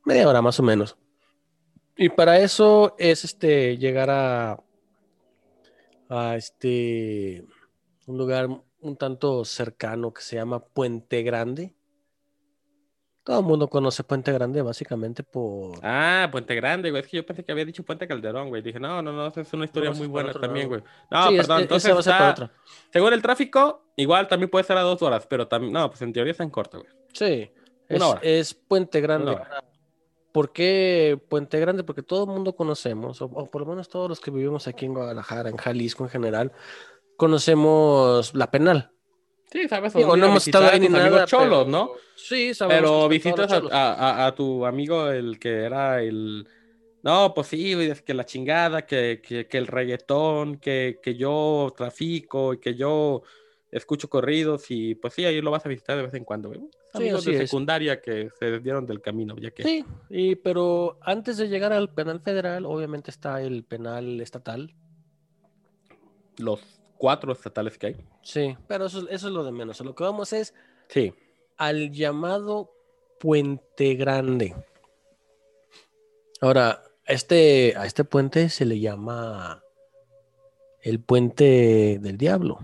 [0.06, 0.98] Media hora más o menos.
[1.98, 4.60] Y para eso es este llegar a.
[6.10, 7.46] a este.
[8.06, 8.48] un lugar
[8.82, 11.74] un tanto cercano que se llama Puente Grande.
[13.24, 15.80] Todo el mundo conoce Puente Grande básicamente por.
[15.82, 17.02] Ah, Puente Grande, güey.
[17.02, 18.62] Es que yo pensé que había dicho Puente Calderón, güey.
[18.62, 20.82] Dije, no, no, no, es una historia muy es buena también, lado.
[20.82, 20.84] güey.
[21.10, 21.58] No, Sí, es- perdón.
[21.58, 22.56] es- Entonces, va a ser para está- otra.
[22.94, 26.14] según el tráfico, igual también puede ser a dos horas, pero también, no, pues en
[26.14, 26.92] teoría está en corto, güey.
[27.14, 27.52] Sí,
[27.90, 28.20] es, Una hora.
[28.22, 29.32] es Puente Grande.
[29.32, 29.64] Una hora.
[30.36, 31.86] ¿Por qué Puente Grande?
[31.86, 34.84] Porque todo el mundo conocemos, o, o por lo menos todos los que vivimos aquí
[34.86, 36.52] en Guadalajara, en Jalisco en general,
[37.16, 38.92] conocemos la penal.
[39.52, 39.94] Sí, sabes.
[39.94, 41.24] Digo, no hemos estado a ahí ni nada.
[41.26, 41.92] cholos, pero- ¿no?
[42.16, 42.82] Sí, sabemos.
[42.92, 46.48] Pero visitas a, a- a- tu amigo, el que era el.
[47.04, 52.54] No, pues sí, que la chingada, que, que, que el reggaetón, que, que yo trafico
[52.54, 53.22] y que yo
[53.78, 56.62] escucho corridos y pues sí, ahí lo vas a visitar de vez en cuando, güey.
[56.94, 57.50] Amigos así de es.
[57.50, 59.64] secundaria que se desviaron del camino, ya que.
[59.64, 64.74] Sí, y, pero antes de llegar al penal federal, obviamente está el penal estatal.
[66.38, 66.62] Los
[66.98, 67.96] cuatro estatales que hay.
[68.22, 69.82] Sí, pero eso, eso es lo de menos.
[69.82, 70.54] A lo que vamos es
[70.88, 71.14] Sí.
[71.58, 72.72] al llamado
[73.20, 74.56] Puente Grande.
[76.42, 79.62] Ahora, este, a este puente se le llama
[80.82, 82.60] el puente del diablo.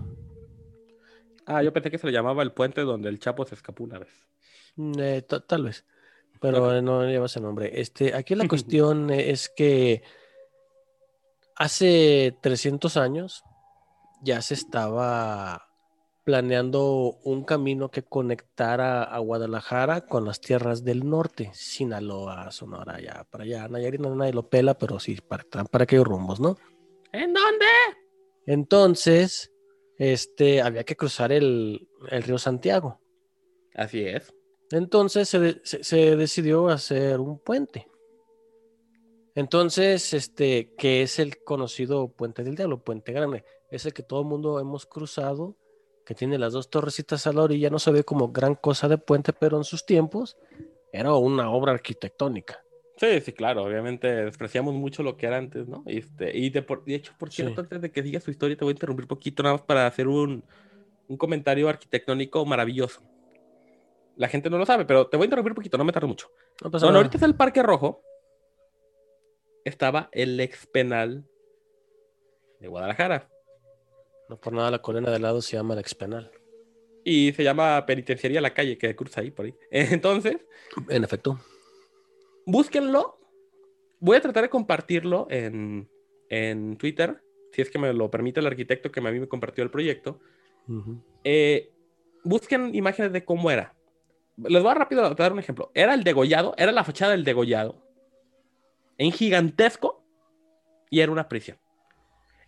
[1.56, 3.98] Ah, yo pensé que se le llamaba el puente donde el Chapo se escapó una
[3.98, 4.08] vez.
[4.76, 5.84] Mm, eh, ta- tal vez,
[6.40, 7.80] pero no lleva ese nombre.
[7.80, 10.02] Este, aquí la cuestión es que
[11.56, 13.44] hace 300 años
[14.22, 15.68] ya se estaba
[16.24, 23.26] planeando un camino que conectara a Guadalajara con las tierras del norte, Sinaloa, Sonora, allá
[23.28, 23.68] para allá.
[23.68, 26.56] Nayarit no, nadie lo pela, pero sí, para, para aquellos rumbos, ¿no?
[27.12, 27.66] ¿En dónde?
[28.46, 29.51] Entonces,
[30.02, 33.00] este, había que cruzar el, el río Santiago.
[33.74, 34.34] Así es.
[34.72, 37.86] Entonces se, de- se- se decidió hacer un puente.
[39.34, 44.20] Entonces, este, que es el conocido Puente del Diablo, Puente Grande, es el que todo
[44.22, 45.56] el mundo hemos cruzado,
[46.04, 48.98] que tiene las dos torrecitas a la orilla, no se ve como gran cosa de
[48.98, 50.36] puente, pero en sus tiempos
[50.92, 52.62] era una obra arquitectónica.
[52.98, 55.82] Sí, sí, claro, obviamente despreciamos mucho lo que era antes, ¿no?
[55.86, 57.42] Este, y de, por, de hecho, por Sí.
[57.42, 59.62] cierto, antes de que digas tu historia, te voy a interrumpir un poquito nada más
[59.62, 60.44] para hacer un,
[61.08, 63.02] un comentario arquitectónico maravilloso.
[64.16, 66.06] La gente no lo sabe, pero te voy a interrumpir un poquito, no me tardo
[66.06, 66.30] mucho.
[66.62, 67.04] No pasa Bueno, nada.
[67.06, 68.02] ahorita es el Parque Rojo.
[69.64, 71.24] Estaba el ex penal
[72.60, 73.28] de Guadalajara.
[74.28, 76.30] No por nada la colina de lado se llama el expenal.
[77.04, 79.54] Y se llama Penitenciaría La Calle, que cruza ahí por ahí.
[79.70, 80.36] Entonces,
[80.88, 81.40] En efecto.
[82.46, 83.18] Búsquenlo.
[84.00, 85.88] Voy a tratar de compartirlo en,
[86.28, 89.62] en Twitter, si es que me lo permite el arquitecto que a mí me compartió
[89.62, 90.20] el proyecto.
[91.24, 91.72] Eh,
[92.24, 93.74] busquen imágenes de cómo era.
[94.36, 95.70] Les voy a rápido dar un ejemplo.
[95.74, 97.86] Era el degollado, era la fachada del degollado.
[98.98, 100.04] En gigantesco
[100.90, 101.58] y era una prisión.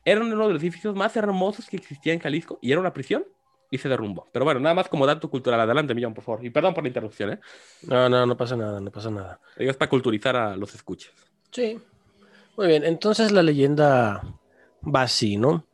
[0.05, 3.25] Era uno de los edificios más hermosos que existía en Jalisco y era una prisión
[3.75, 4.29] y se derrumbó.
[4.33, 5.61] Pero bueno, nada más como dato cultural.
[5.61, 6.45] Adelante, Millón, por favor.
[6.45, 7.41] Y perdón por la interrupción, ¿eh?
[7.83, 9.41] No, no, no pasa nada, no pasa nada.
[9.59, 11.13] Digo, es para culturizar a los escuches.
[11.51, 11.79] Sí.
[12.57, 14.23] Muy bien, entonces la leyenda
[14.83, 15.67] va así, ¿no?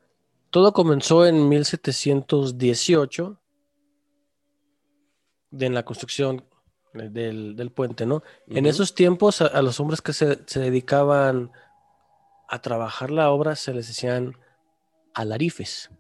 [0.51, 3.39] Todo comenzó en 1718
[5.51, 6.45] de- en la construcción
[6.95, 8.23] del, del puente, ¿no?
[8.49, 11.53] En esos tiempos a, a los hombres que se, se dedicaban
[12.49, 14.37] a trabajar la obra se les decían
[15.15, 15.91] alarifes.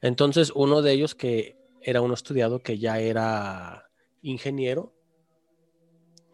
[0.00, 3.90] Entonces uno de ellos que era uno estudiado que ya era
[4.22, 4.92] ingeniero,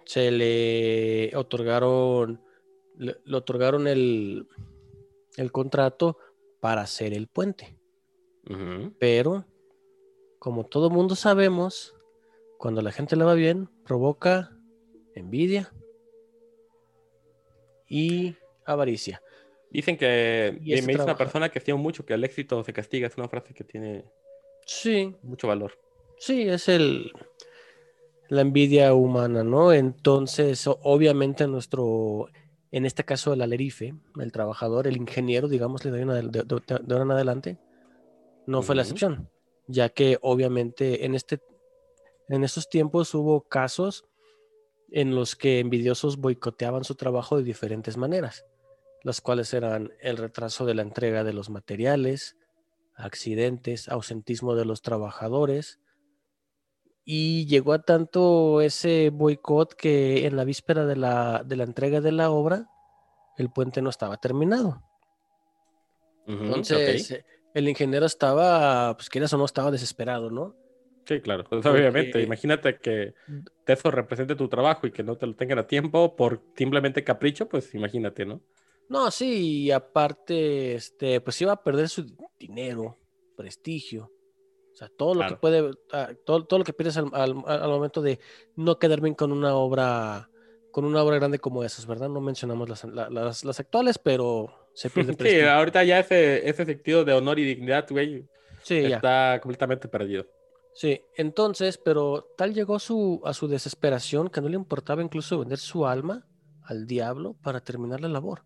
[0.04, 2.42] se le otorgaron,
[2.96, 4.46] le, le otorgaron el,
[5.36, 6.18] el contrato
[6.60, 7.78] para hacer el puente.
[8.98, 9.46] Pero,
[10.38, 11.94] como todo mundo sabemos,
[12.58, 14.54] cuando la gente le va bien, provoca
[15.14, 15.72] envidia
[17.88, 19.22] y avaricia.
[19.74, 23.08] Dicen que me dice una persona que estima mucho que el éxito se castiga.
[23.08, 24.04] Es una frase que tiene
[24.66, 25.72] Sí, mucho valor.
[26.16, 27.12] sí, es el
[28.28, 29.72] la envidia humana, ¿no?
[29.72, 32.28] Entonces, obviamente nuestro,
[32.70, 36.42] en este caso el alerife, el trabajador, el ingeniero, digámosle de, ahí en adel- de-
[36.44, 37.58] de- de ahora en adelante,
[38.46, 39.28] no fue la excepción,
[39.66, 41.40] ya que obviamente en este,
[42.28, 44.04] en estos tiempos hubo casos
[44.90, 48.44] en los que envidiosos boicoteaban su trabajo de diferentes maneras,
[49.04, 52.36] las cuales eran el retraso de la entrega de los materiales,
[52.96, 55.78] accidentes, ausentismo de los trabajadores,
[57.04, 62.00] y llegó a tanto ese boicot que en la víspera de la, de la entrega
[62.00, 62.66] de la obra,
[63.36, 64.82] el puente no estaba terminado.
[66.26, 70.56] Entonces, el ingeniero estaba, pues quieras o no, estaba desesperado, ¿no?
[71.04, 71.44] Sí, claro.
[71.44, 73.12] Pues, Porque- obviamente, imagínate que
[73.66, 77.46] eso represente tu trabajo y que no te lo tengan a tiempo por simplemente capricho,
[77.50, 78.40] pues imagínate, ¿no?
[78.88, 82.04] No, sí, y aparte, este, pues iba a perder su
[82.38, 82.98] dinero,
[83.36, 84.04] prestigio.
[84.72, 87.68] O sea, todo lo que puede, ah, todo, todo lo que pierdes al, al- al
[87.70, 88.18] momento de
[88.56, 90.28] no quedar bien con una obra,
[90.72, 92.08] con una obra grande como esas, ¿verdad?
[92.08, 95.50] No mencionamos las, la- las, las actuales, pero se pierde Sí, prestigio.
[95.52, 98.26] ahorita ya ese, ese sentido de honor y dignidad, güey,
[98.62, 98.96] Sí, ya.
[98.96, 100.26] está completamente perdido.
[100.74, 105.58] Sí, entonces, pero tal llegó su, a su desesperación que no le importaba incluso vender
[105.58, 106.26] su alma
[106.64, 108.42] al diablo para terminar la labor.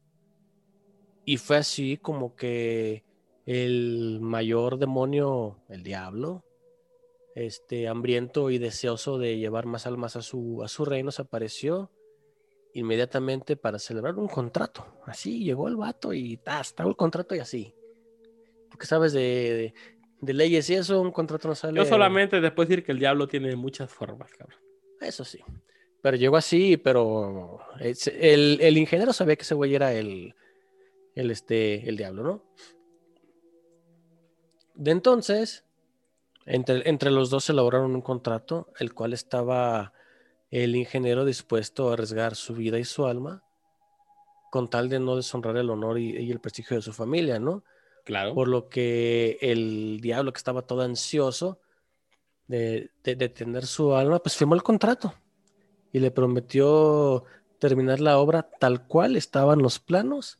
[1.28, 3.04] Y fue así como que
[3.44, 6.42] el mayor demonio, el diablo,
[7.34, 11.90] este hambriento y deseoso de llevar más almas a su, a su reino, se apareció
[12.72, 14.86] inmediatamente para celebrar un contrato.
[15.04, 17.74] Así llegó el vato y tas, trajo el contrato y así.
[18.70, 19.74] Porque sabes de, de-
[20.20, 21.76] de leyes y eso, un contrato no sale.
[21.76, 24.58] Yo solamente después decir que el diablo tiene muchas formas, cabrón.
[25.00, 25.40] Eso sí.
[26.00, 30.34] Pero llegó así, pero es- el, el ingeniero sabía que ese güey era el,
[31.14, 32.44] el, este, el diablo, ¿no?
[34.74, 35.64] De entonces,
[36.46, 39.92] entre, entre los dos se elaboraron un contrato, el cual estaba
[40.50, 43.42] el ingeniero dispuesto a arriesgar su vida y su alma
[44.50, 47.64] con tal de no deshonrar el honor y, y el prestigio de su familia, ¿no?
[48.04, 48.34] Claro.
[48.34, 51.60] Por lo que el diablo que estaba todo ansioso
[52.46, 55.14] de, de, de tener su alma, pues firmó el contrato
[55.92, 57.24] y le prometió
[57.58, 60.38] terminar la obra tal cual estaban los planos.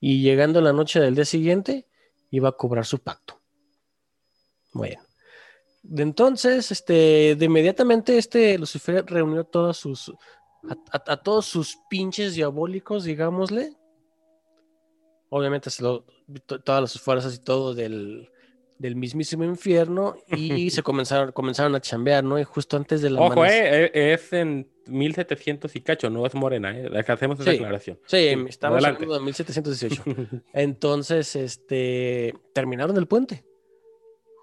[0.00, 1.86] Y llegando la noche del día siguiente,
[2.30, 3.40] iba a cobrar su pacto.
[4.72, 5.00] Bueno.
[5.96, 10.12] Entonces, este, de inmediatamente, este Lucifer reunió sus,
[10.90, 13.74] a, todos sus pinches diabólicos, digámosle,
[15.30, 15.70] obviamente
[16.64, 18.30] todas las fuerzas y todo del,
[18.78, 22.38] del mismísimo infierno y se comenzaron, comenzaron a chambear, ¿no?
[22.38, 26.34] Y justo antes de la Ojo, eh, eh, es en 1700 y cacho, no es
[26.34, 26.88] morena, eh.
[27.08, 27.56] hacemos esa Sí.
[27.56, 27.98] aclaración.
[28.06, 28.16] Sí,
[28.48, 29.04] estamos adelante.
[29.04, 30.02] hablando de 1718.
[30.52, 33.44] Entonces, este, terminaron el puente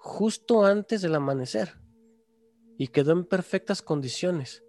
[0.06, 1.72] justo antes del amanecer
[2.78, 4.62] y quedó en perfectas condiciones.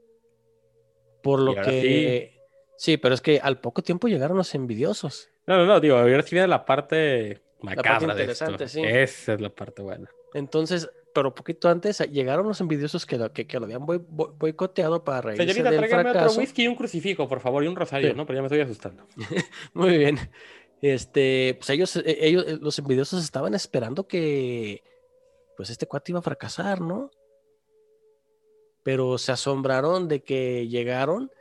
[1.22, 2.40] Por lo que,
[2.78, 2.98] sí.
[2.98, 5.30] pero es que al poco tiempo llegaron los envidiosos.
[5.46, 8.46] No, no, no, digo, ahora sí viene la parte macabra de esto.
[8.46, 8.82] interesante, sí.
[8.84, 10.10] Esa es la parte buena.
[10.34, 14.38] Entonces, pero poquito antes llegaron los envidiosos que lo, que, que lo habían boi- boi-
[14.38, 17.76] boicoteado para reírse Señorita, del tráigame otro whisky y un crucifijo, por favor, y un
[17.76, 18.16] rosario, Sí.
[18.16, 18.26] ¿no?
[18.26, 19.08] Pero ya me estoy asustando.
[19.74, 20.20] Muy bien.
[20.82, 24.84] Este, pues ellos, eh, ellos, eh, los envidiosos estaban esperando que,
[25.56, 27.10] pues este cuate iba a fracasar, ¿no?
[28.84, 31.32] Pero se asombraron de que llegaron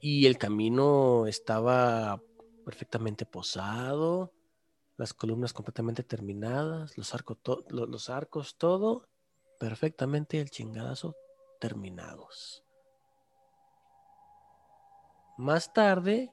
[0.00, 2.22] y el camino estaba
[2.64, 4.32] perfectamente posado,
[4.96, 9.04] las columnas completamente terminadas, los, arco to- lo- los arcos, todo
[9.58, 11.14] perfectamente el chingadazo
[11.60, 12.62] terminados.
[15.36, 16.32] Más tarde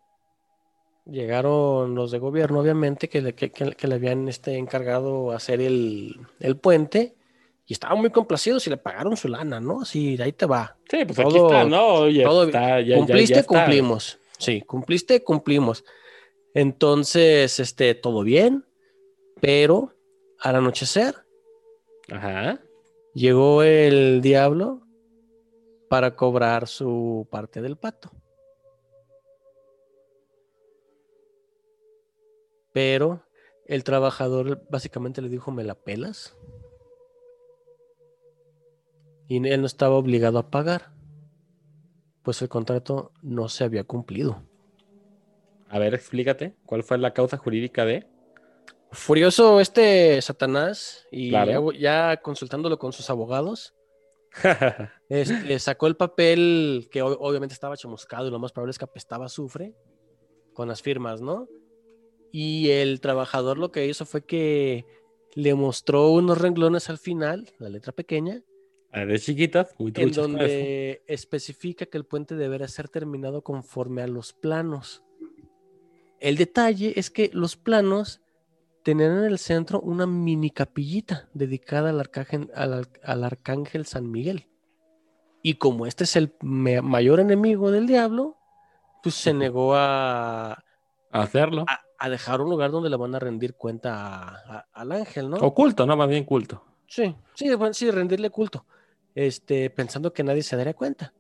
[1.06, 6.16] llegaron los de gobierno, obviamente, que le, que, que- le habían este, encargado hacer el,
[6.40, 7.16] el puente
[7.66, 9.82] y estaban muy complacidos y le pagaron su lana, ¿no?
[9.82, 10.78] Así, ahí te va.
[10.90, 12.08] Sí, pues aquí está, ¿no?
[12.24, 13.48] Todo está, ya- ya- cumpliste, ya está.
[13.48, 14.20] cumplimos.
[14.38, 15.84] Sí, cumpliste, cumplimos.
[16.54, 18.66] Entonces, este, todo bien,
[19.42, 19.94] pero
[20.40, 21.16] al anochecer
[22.12, 22.62] Ajá.
[23.14, 24.82] llegó el diablo
[25.90, 28.12] para cobrar su parte del pato.
[32.72, 33.24] Pero
[33.68, 36.36] el trabajador básicamente le dijo, ¿me la pelas?
[39.28, 40.92] Y él no estaba obligado a pagar,
[42.24, 44.44] pues el contrato no se había cumplido.
[45.74, 48.06] A ver, explícate, ¿cuál fue la causa jurídica de?
[48.92, 51.72] Furioso este Satanás y Claro.
[51.72, 51.80] ya,
[52.14, 53.74] ya consultándolo con sus abogados,
[55.10, 59.26] Este, sacó el papel que obviamente estaba chamuscado y lo más probable es que apestaba
[59.26, 59.74] a azufre
[60.54, 61.48] con las firmas, ¿no?
[62.32, 64.86] Y el trabajador lo que hizo fue que
[65.34, 68.44] le mostró unos renglones al final, la letra pequeña,
[68.92, 74.08] Ah, de chiquitas, muy en donde especifica que el puente deberá ser terminado conforme a
[74.08, 75.03] los planos.
[76.24, 78.22] El detalle es que los planos
[78.84, 84.10] tenían en el centro una mini capillita dedicada al arcángel, al, ar- al arcángel San
[84.10, 84.48] Miguel.
[85.42, 88.38] Y como este es el mayor enemigo del diablo,
[89.04, 90.64] pues se negó a,
[91.12, 91.66] Hacerlo.
[91.68, 95.30] a- a dejar un lugar donde le van a rendir cuenta a- a- al ángel,
[95.30, 95.36] ¿no?
[95.38, 96.64] Oculto, no, más bien culto.
[96.88, 98.66] Sí, sí, bueno, sí, rendirle culto.
[99.14, 101.14] Este, pensando que nadie se daría cuenta.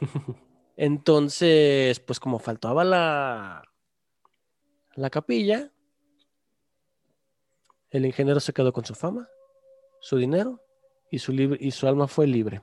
[0.76, 3.62] Entonces, pues como faltaba la,
[4.94, 5.70] la capilla,
[7.90, 9.28] el ingeniero se quedó con su fama,
[10.00, 10.62] su dinero
[11.10, 12.60] y su, libre, y su alma fue libre.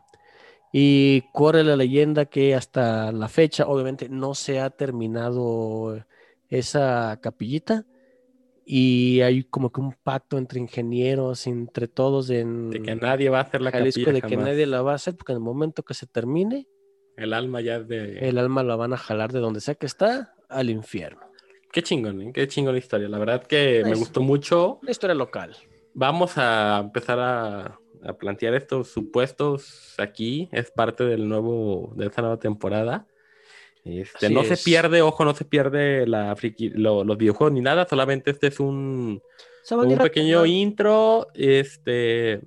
[0.71, 6.03] Y corre la leyenda que hasta la fecha, obviamente, no se ha terminado
[6.49, 7.85] esa capillita.
[8.65, 13.39] Y hay como que un pacto entre ingenieros, entre todos en De que nadie va
[13.39, 15.43] a hacer la Jalisco, capilla de que nadie la va a hacer, porque en el
[15.43, 16.67] momento que se termine,
[17.15, 18.27] El alma ya de...
[18.27, 21.21] el alma la van a jalar de donde sea que está al infierno.
[21.77, 22.31] Qué chingón, ¿eh?
[22.33, 23.07] Qué chingón la historia.
[23.07, 24.79] La verdad que me gustó mucho.
[24.81, 25.55] Una historia local.
[25.93, 30.49] Vamos a empezar a, a plantear estos supuestos aquí.
[30.51, 33.05] Es parte del nuevo, de esta nueva temporada.
[33.85, 34.63] Este, no se es.
[34.63, 38.59] pierde, ojo, no se pierde la friki- lo- los videojuegos ni nada, solamente este es
[38.59, 39.21] un,
[39.61, 41.27] Se un pequeño intro.
[41.35, 42.41] Este,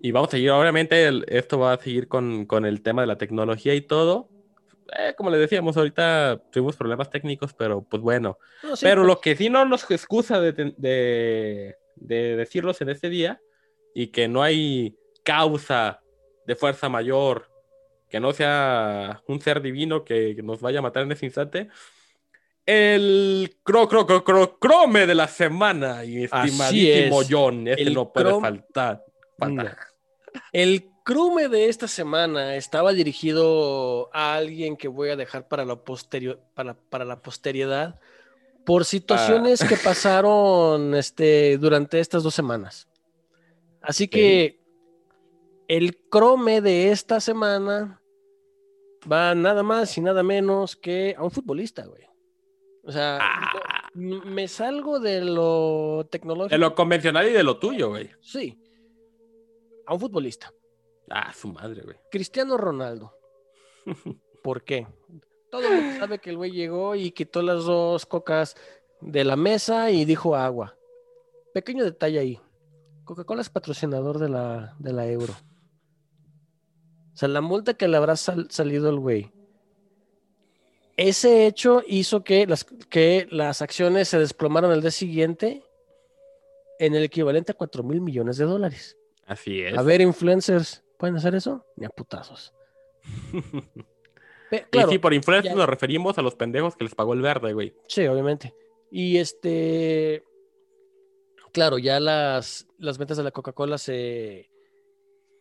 [0.00, 3.08] y vamos a seguir, obviamente, el- esto va a seguir con, con el tema de
[3.08, 4.30] la tecnología y todo.
[4.98, 8.38] Eh, como le decíamos, ahorita tuvimos problemas técnicos, pero pues bueno.
[8.62, 12.90] No, sí, Pero pues, lo que sí no nos excusa de, de- de decirlos en
[12.90, 13.40] este día
[13.94, 16.00] y que no hay causa
[16.46, 17.50] de fuerza mayor,
[18.08, 21.68] que no sea un ser divino que nos vaya a matar en ese instante.
[22.64, 27.28] El cro, cro, cro, cro- crome de la semana, y estimadísimo es.
[27.30, 29.04] John, este El no puede crom- faltar.
[29.38, 29.76] faltar.
[30.52, 35.76] El crume de esta semana estaba dirigido a alguien que voy a dejar para la,
[35.76, 38.00] posterio- para, para la posteridad
[38.64, 39.68] por situaciones Ah.
[39.68, 42.88] que pasaron este, durante estas dos semanas.
[43.80, 44.58] Así que
[45.68, 48.02] el crome de esta semana
[49.10, 52.02] va nada más y nada menos que a un futbolista, güey.
[52.82, 53.90] O sea, Ah.
[53.94, 56.52] me salgo de lo tecnológico.
[56.52, 58.10] De lo convencional y de lo tuyo, güey.
[58.20, 58.58] Sí,
[59.86, 60.52] a un futbolista.
[61.10, 61.96] Ah, su madre, güey.
[62.10, 63.12] Cristiano Ronaldo.
[64.42, 64.86] ¿Por qué?
[65.50, 68.56] Todo el mundo sabe que el güey llegó y quitó las dos cocas
[69.00, 70.76] de la mesa y dijo agua.
[71.54, 72.40] Pequeño detalle ahí.
[73.04, 75.32] Coca-Cola es patrocinador de la, de la euro.
[77.14, 79.32] O sea, la multa que le habrá sal- salido al güey.
[80.96, 85.62] Ese hecho hizo que las, que las acciones se desplomaran al día siguiente
[86.78, 88.96] en el equivalente a 4 mil millones de dólares.
[89.26, 89.76] Así es.
[89.76, 91.64] A ver, influencers, ¿pueden hacer eso?
[91.76, 92.52] Ni a putazos.
[94.72, 97.52] Y sí, por influencers ya- nos referimos a los pendejos que les pagó el verde,
[97.52, 97.74] güey.
[97.88, 98.54] Sí, obviamente.
[98.92, 100.22] Y este,
[101.52, 104.48] claro, ya las, las ventas de la Coca-Cola se,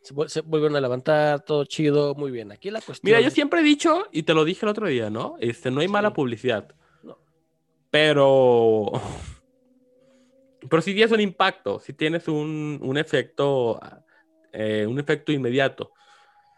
[0.02, 2.52] se, se vuelven a levantar, todo chido, muy bien.
[2.52, 3.02] Aquí la cuestión.
[3.08, 5.36] Mira, yo siempre he dicho, y te lo dije el otro día, ¿no?
[5.40, 6.74] Este, no hay mala publicidad.
[7.04, 7.20] No.
[7.92, 8.92] Pero.
[10.68, 13.80] Pero si tienes un impacto, si tienes un, un efecto.
[14.56, 15.92] Eh, un efecto inmediato.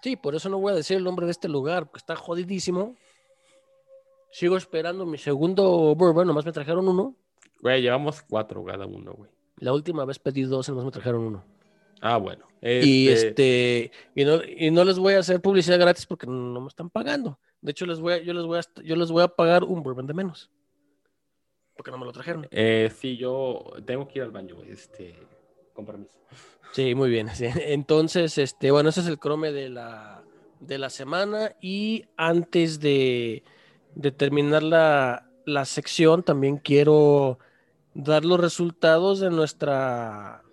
[0.02, 2.96] Sí, por eso no voy a decir el nombre de este lugar, porque está jodidísimo.
[4.32, 7.16] Sigo esperando mi segundo bourbon, nomás me trajeron uno.
[7.62, 9.32] Güey, llevamos cuatro cada uno, güey.
[9.58, 11.44] La última vez pedí dos y nomás me trajeron uno.
[12.02, 12.46] Ah, bueno.
[12.62, 16.62] Y Este, este, y no, y no les voy a hacer publicidad gratis porque no
[16.62, 17.40] me están pagando.
[17.62, 19.82] De hecho, les voy a, yo les voy a, yo les voy a pagar un
[19.82, 20.52] bourbon de menos.
[21.76, 22.48] Porque no me lo trajeron.
[22.52, 24.72] eh, sí, yo tengo que ir al baño, güey.
[24.72, 25.16] Este,
[25.78, 26.12] con permiso.
[26.74, 27.30] Sí, muy bien.
[27.34, 27.46] sí.
[27.56, 30.24] Entonces, este, bueno, ese es el crome de la,
[30.60, 31.56] de la semana.
[31.62, 33.44] Y antes de,
[33.96, 37.40] de terminar la, la sección, también quiero
[37.94, 40.44] dar los resultados de nuestra,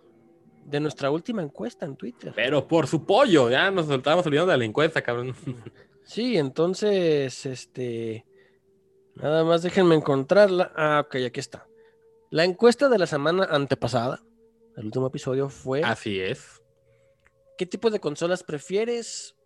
[0.64, 2.32] de nuestra última encuesta en Twitter.
[2.36, 5.34] Pero por su pollo, ya nos estábamos olvidando de la encuesta, cabrón.
[6.04, 8.26] Sí, entonces, este,
[9.14, 10.70] nada más déjenme encontrarla.
[10.76, 11.66] Ah, ok, aquí está.
[12.30, 14.23] La encuesta de la semana antepasada,
[14.76, 16.60] el último episodio, fue Así es.
[17.56, 19.36] ¿qué tipo de consolas prefieres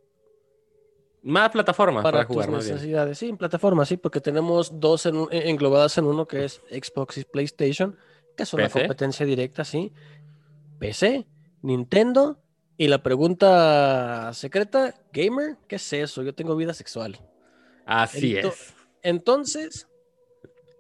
[1.23, 2.75] Más plataformas para, para, jugar, tus más bien.
[2.77, 3.19] necesidades?
[3.19, 7.25] Sí, en plataforma, sí, porque tenemos dos en englobadas en uno que es Xbox y
[7.25, 7.97] PlayStation,
[8.37, 8.81] que son la PC.
[8.81, 9.93] competencia directa, sí.
[10.79, 11.27] PC,
[11.63, 12.41] Nintendo
[12.77, 16.23] y la pregunta secreta, gamer, ¿qué es eso?
[16.23, 17.19] Yo tengo vida sexual.
[17.85, 18.75] Así Ento- es.
[19.03, 19.89] Entonces,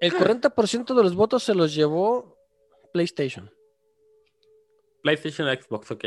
[0.00, 2.38] el 40% de los votos se los llevó
[2.92, 3.50] PlayStation.
[5.08, 6.04] PlayStation, Xbox, ok.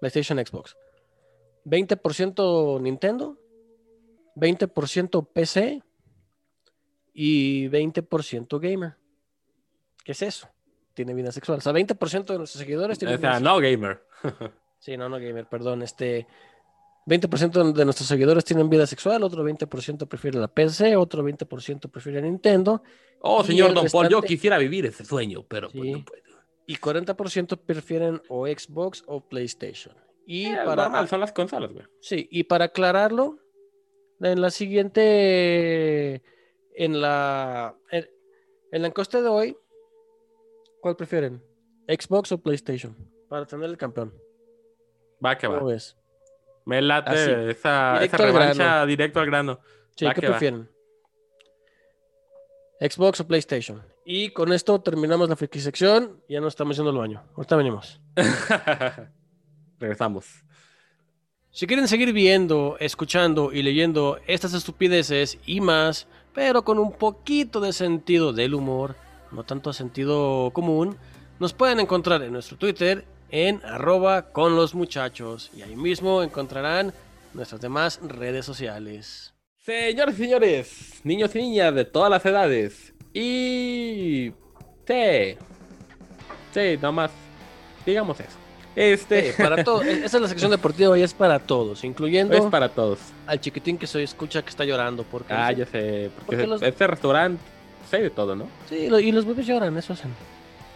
[0.00, 0.76] PlayStation, Xbox.
[1.64, 3.38] 20% Nintendo,
[4.34, 5.82] 20% PC
[7.12, 8.94] y 20% gamer.
[10.04, 10.48] ¿Qué es eso?
[10.94, 11.58] Tiene vida sexual.
[11.58, 14.02] O sea, 20% de nuestros seguidores tienen O vida sea, no gamer.
[14.78, 15.82] Sí, no, no gamer, perdón.
[15.82, 16.26] Este
[17.06, 22.20] 20% de nuestros seguidores tienen vida sexual, otro 20% prefiere la PC, otro 20% prefiere
[22.20, 22.82] Nintendo
[23.20, 26.22] Oh, señor Don Paul, yo quisiera vivir ese sueño, pero pues, no puedo.
[26.72, 29.94] Y 40% prefieren o Xbox o PlayStation.
[30.26, 31.84] Y Eh, para normal, son las consolas, güey.
[32.00, 33.38] sí, y para aclararlo,
[34.20, 36.22] en la siguiente
[36.74, 38.08] en la en,
[38.70, 39.56] en la encuesta de hoy,
[40.80, 41.42] ¿cuál prefieren?
[41.88, 42.96] Xbox o PlayStation
[43.28, 44.14] para tener el campeón.
[45.24, 45.56] Va que va.
[45.58, 45.96] ¿Cómo ves?
[46.64, 48.86] Me late Así, esa, directo esa al revancha grano.
[48.86, 49.60] directo al grano.
[49.96, 50.38] Sí, Va ¿qué va.
[52.82, 53.80] Xbox o PlayStation.
[54.04, 56.20] Y con esto terminamos la friki sección.
[56.28, 57.22] Ya no estamos yendo al baño.
[57.36, 58.00] Ahorita venimos.
[59.78, 60.42] Regresamos.
[61.50, 67.60] Si quieren seguir viendo, escuchando y leyendo estas estupideces y más, pero con un poquito
[67.60, 68.96] de sentido del humor,
[69.30, 70.96] no tanto sentido común,
[71.38, 76.92] nos pueden encontrar en nuestro Twitter en arroba con los muchachos y ahí mismo encontrarán
[77.34, 79.31] nuestras demás redes sociales.
[79.64, 82.92] Señores y señores, niños y niñas de todas las edades.
[83.14, 84.32] Y.
[84.86, 85.36] Sí.
[86.52, 87.12] Sí, nomás.
[87.86, 88.30] Digamos eso.
[88.74, 89.28] Este.
[89.30, 92.70] Eh, para todos, esa es la sección deportiva y es para todos, incluyendo es para
[92.70, 92.98] todos.
[93.26, 96.10] al chiquitín que se escucha que está llorando porque Ah, ya sé.
[96.16, 97.40] Porque, Porque los- este restaurante.
[97.90, 98.48] Sí, de todo, ¿no?
[98.68, 100.10] sí, lo- y los bebés lloran, eso hacen.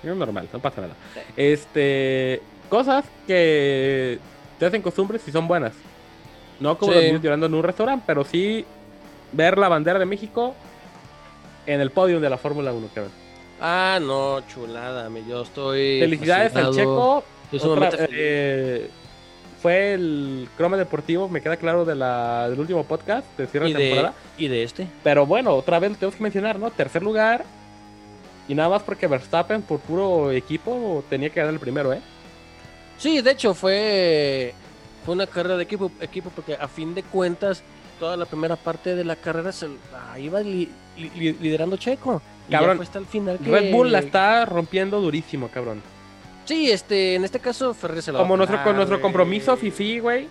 [0.04, 0.94] Es normal, no pasa nada.
[1.36, 2.40] Este.
[2.68, 4.18] Cosas que
[4.60, 5.72] te hacen costumbres y son buenas.
[6.60, 6.98] No como Sí.
[6.98, 8.64] los niños llorando en un restaurante, pero sí
[9.32, 10.54] ver la bandera de México
[11.66, 13.12] en el podio de la Fórmula 1, cabrón.
[13.60, 16.74] Ah, no, chulada, me- yo estoy Felicidades al.
[16.74, 17.24] Checo.
[17.52, 18.90] Yo Otra- eh,
[19.62, 23.74] fue el croma deportivo, me queda claro, de la, del último podcast de cierre de
[23.74, 24.14] de, temporada.
[24.36, 24.86] y de este.
[25.02, 26.70] Pero bueno, otra vez lo tenemos que mencionar, ¿no?
[26.70, 27.44] Tercer lugar.
[28.48, 32.00] Y nada más porque Verstappen, por puro equipo, tenía que ganar el primero, ¿eh?
[32.98, 34.54] Sí, de hecho fue,
[35.04, 37.62] fue una carrera de equipo, equipo porque a fin de cuentas
[37.98, 39.68] toda la primera parte de la carrera se
[40.18, 42.22] iba li- li- li- liderando Checo.
[42.50, 43.50] Cabrón, hasta el final que...
[43.50, 45.82] Red Bull la está rompiendo durísimo, cabrón.
[46.44, 49.56] Sí, este, en este caso Ferrer se la va Como a nuestro, con nuestro compromiso
[49.56, 50.28] fifi, güey.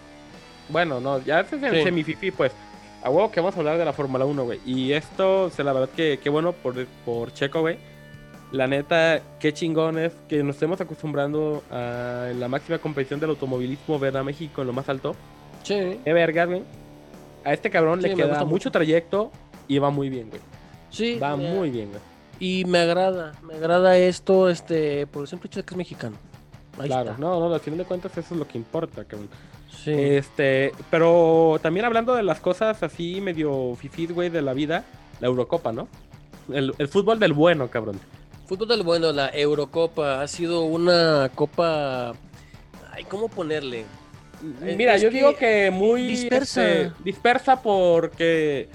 [0.70, 1.84] Bueno, no, ya es el Sí.
[1.84, 2.52] semi-fifi, pues.
[3.04, 4.60] a huevo que vamos a hablar de la Fórmula 1, güey.
[4.66, 7.78] Y esto, o sea, la verdad que qué bueno por, por Checo, güey.
[8.52, 14.00] La neta, qué chingón es que nos estemos acostumbrando a la máxima competición del automovilismo
[14.00, 15.16] ver a México en lo más alto.
[15.64, 16.00] Sí.
[16.04, 16.64] Qué verga, güey.
[17.46, 18.72] A este cabrón Sí, le queda mucho mucho.
[18.72, 19.32] trayecto
[19.68, 20.42] y va muy bien, güey.
[20.90, 21.18] Sí.
[21.20, 22.02] Va eh, muy bien, güey.
[22.40, 26.18] Y me agrada, me agrada esto, este, por el simple hecho de que es mexicano.
[26.78, 27.22] Ahí Claro, está.
[27.22, 29.30] no, no, al final de cuentas eso es lo que importa, cabrón.
[29.70, 29.92] Sí.
[29.92, 34.84] Este, pero también hablando de las cosas así medio fifís, güey, de la vida,
[35.22, 35.88] la Eurocopa, ¿no?
[36.52, 38.00] El, el fútbol del bueno, cabrón.
[38.48, 42.14] Fútbol del bueno, la Eurocopa ha sido una copa.
[42.92, 43.86] Ay, ¿cómo ponerle?
[44.64, 46.66] Eh, Mira, es yo digo que muy dispersa.
[46.68, 48.68] este, dispersa porque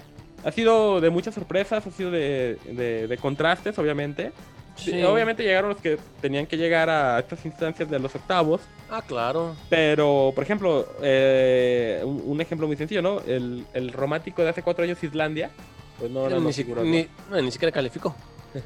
[0.45, 4.33] ha sido de muchas sorpresas, ha sido de, de- de contrastes, obviamente.
[4.77, 5.03] Sí.
[5.03, 8.63] Obviamente llegaron los que tenían que llegar a estas instancias de los octavos.
[8.89, 9.55] Ah, claro.
[9.69, 13.21] Pero, por ejemplo, eh, un, ejemplo muy sencillo, ¿no?
[13.27, 15.51] El, el romántico de hace cuatro años, Islandia.
[15.99, 16.91] Pues no, no, ni, no figuró, ¿no?
[16.91, 18.15] ni- no, ni siquiera calificó.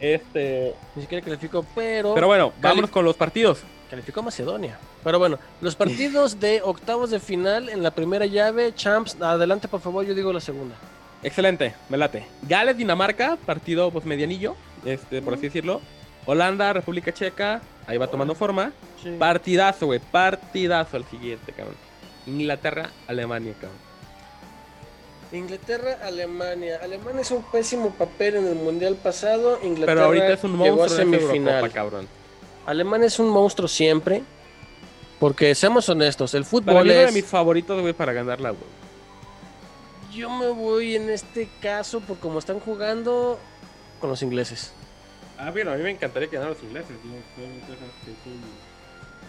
[0.00, 2.14] Este, Ni siquiera calificó, pero.
[2.14, 3.62] pero bueno, vámonos con los partidos.
[3.90, 4.78] Calificó Macedonia.
[5.04, 9.80] Pero bueno, los partidos de octavos de final en la primera llave, Champs, adelante por
[9.80, 10.74] favor, yo digo la segunda.
[11.22, 12.26] Excelente, me late.
[12.42, 15.80] Gales, Dinamarca, partido pues medianillo, este, por así decirlo.
[16.26, 18.72] Holanda, República Checa, ahí va tomando forma.
[19.18, 21.76] Partidazo, güey, partidazo el siguiente, cabrón.
[22.26, 23.83] Inglaterra, Alemania, cabrón.
[25.38, 26.78] Inglaterra, Alemania.
[26.82, 29.58] Alemania hizo un pésimo papel en el mundial pasado.
[29.62, 31.54] Inglaterra Pero ahorita es un llegó monstruo a de esa semifinal.
[31.56, 32.08] Eurocopa, cabrón.
[32.66, 34.22] Alemania es un monstruo siempre.
[35.20, 37.14] Porque seamos honestos, el Para fútbol mí uno de es.
[37.14, 38.62] mis favoritos, güey, para ganarla, güey.
[40.12, 43.38] Yo me voy en este caso por cómo están jugando
[44.00, 44.72] con los ingleses.
[45.38, 46.90] Ah, bueno, a mí me encantaría que ganaran los ingleses.
[46.90, 47.50] Yo soy,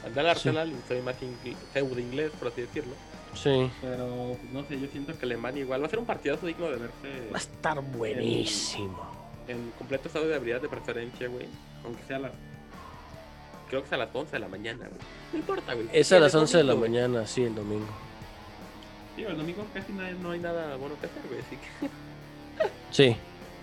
[0.05, 0.19] al Sí.
[0.29, 2.93] Arsenal y soy más ingl- pseudo inglés, por así decirlo.
[3.35, 3.69] Sí.
[3.81, 6.65] Pero, pues, no sé, yo siento que Alemania igual va a ser un partidazo digno
[6.65, 8.97] de verse Va a estar buenísimo.
[9.47, 11.45] en completo estado de habilidad de preferencia, güey.
[11.83, 12.31] Aunque sea a las.
[13.69, 15.01] Creo que es a las 11 de la mañana, güey.
[15.33, 15.87] No importa, güey.
[15.91, 16.89] Es a las 11 de la güey.
[16.89, 17.87] mañana, sí, el domingo.
[19.15, 21.39] Sí, el domingo casi no hay, no hay nada bueno que hacer, güey.
[21.41, 21.89] Así que.
[22.91, 23.15] Sí,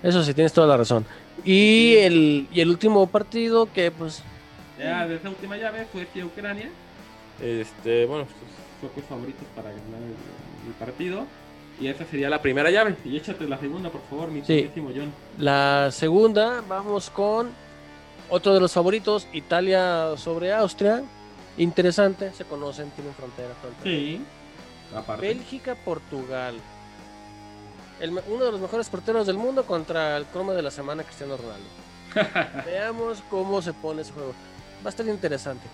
[0.03, 1.05] eso sí, tienes toda la razón.
[1.45, 4.23] Y el, y el último partido que pues
[4.79, 6.69] Ya, de esa última llave, Suecia-Ucrania.
[7.41, 8.27] Este, bueno,
[8.83, 11.25] suecos favoritos para ganar el, el partido.
[11.81, 12.97] Y esa sería la primera llave.
[13.05, 14.71] Y échate la segunda, por favor, mi Sí.
[14.77, 15.13] John.
[15.39, 17.51] la segunda, vamos con
[18.29, 21.03] otro de los favoritos, Italia sobre Austria.
[21.57, 23.55] Interesante, se conocen, tienen frontera.
[23.61, 23.85] frontera.
[23.85, 24.23] Sí.
[24.95, 25.27] Aparte.
[25.27, 26.57] Bélgica, Portugal.
[28.01, 31.37] El uno de los mejores porteros del mundo contra el cromo de la semana, Cristiano
[31.37, 31.67] Ronaldo.
[32.67, 34.33] Veamos cómo se pone ese juego.
[34.85, 35.67] Va a estar interesante.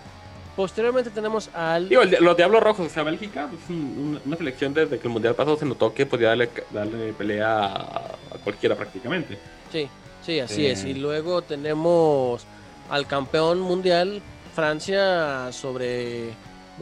[0.59, 1.87] Posteriormente tenemos al...
[1.87, 5.07] Digo, el los Diablos Rojos, o sea, Bélgica, pues, un- una, una selección desde que
[5.07, 9.39] el Mundial pasado se notó que podía darle, darle pelea a, a cualquiera prácticamente.
[9.71, 9.87] Sí,
[10.25, 10.71] sí, así Eh.
[10.71, 10.83] es.
[10.83, 12.43] Y luego tenemos
[12.89, 14.21] al campeón mundial,
[14.53, 16.31] Francia, sobre...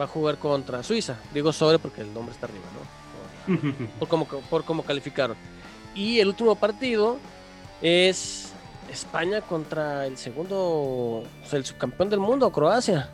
[0.00, 1.14] Va a jugar contra Suiza.
[1.32, 3.60] Digo sobre porque el nombre está arriba, ¿no?
[3.60, 5.36] Por, por cómo, por cómo calificaron.
[5.94, 7.16] Y el último partido
[7.80, 8.52] es
[8.90, 13.10] España contra el segundo, o sea, el subcampeón del mundo, Croacia.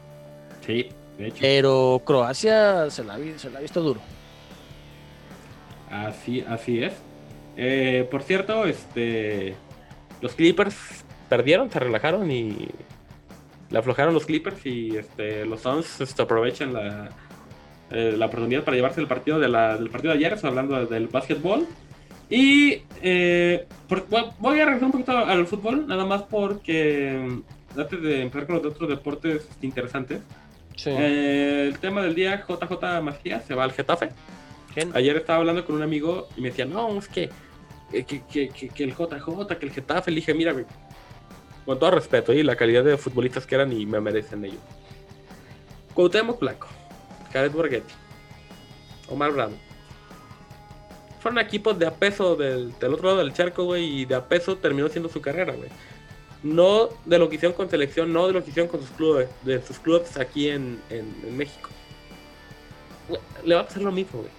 [0.66, 0.88] Sí,
[1.18, 1.38] de hecho.
[1.40, 4.00] Pero Croacia se la, se la ha visto duro.
[5.90, 6.92] Así, así es.
[7.56, 9.54] Eh, por cierto, este
[10.20, 10.74] los Clippers
[11.28, 12.68] perdieron, se relajaron y
[13.70, 17.10] le aflojaron los Clippers y este, los Suns este, aprovechan la,
[17.90, 20.84] eh, la oportunidad para llevarse el partido de la- del partido de ayer, estoy hablando
[20.86, 21.66] del básquetbol.
[22.30, 27.18] Y eh, por- voy- voy a regresar un poquito al fútbol, nada más porque
[27.76, 30.20] mm, antes de empezar con los otros deportes interesantes.
[30.76, 30.90] Sí.
[30.90, 34.10] eh, el tema del día, JJ Macías se va al Getafe.
[34.94, 37.30] Ayer estaba hablando con un amigo y me decía, no, es que,
[37.92, 40.64] que, que, que- que el JJ, que el Getafe, le dije, mira, güey,
[41.64, 44.58] con todo respeto y la calidad de futbolistas que eran y me merecen ellos.
[45.94, 46.66] Cuauhtémoc Blanco,
[47.32, 47.94] Caret Borghetti,
[49.08, 49.54] Omar Bravo.
[51.20, 54.28] Fueron equipos de a peso del, del otro lado del charco, güey, y de a
[54.28, 55.70] peso terminó siendo su carrera, güey.
[56.44, 59.28] No de lo que hicieron con selección, no de lo que hicieron con sus clubes,
[59.42, 61.70] de sus clubes aquí en, en- en México.
[63.08, 64.30] Güey, Le va a pasar lo mismo, güey.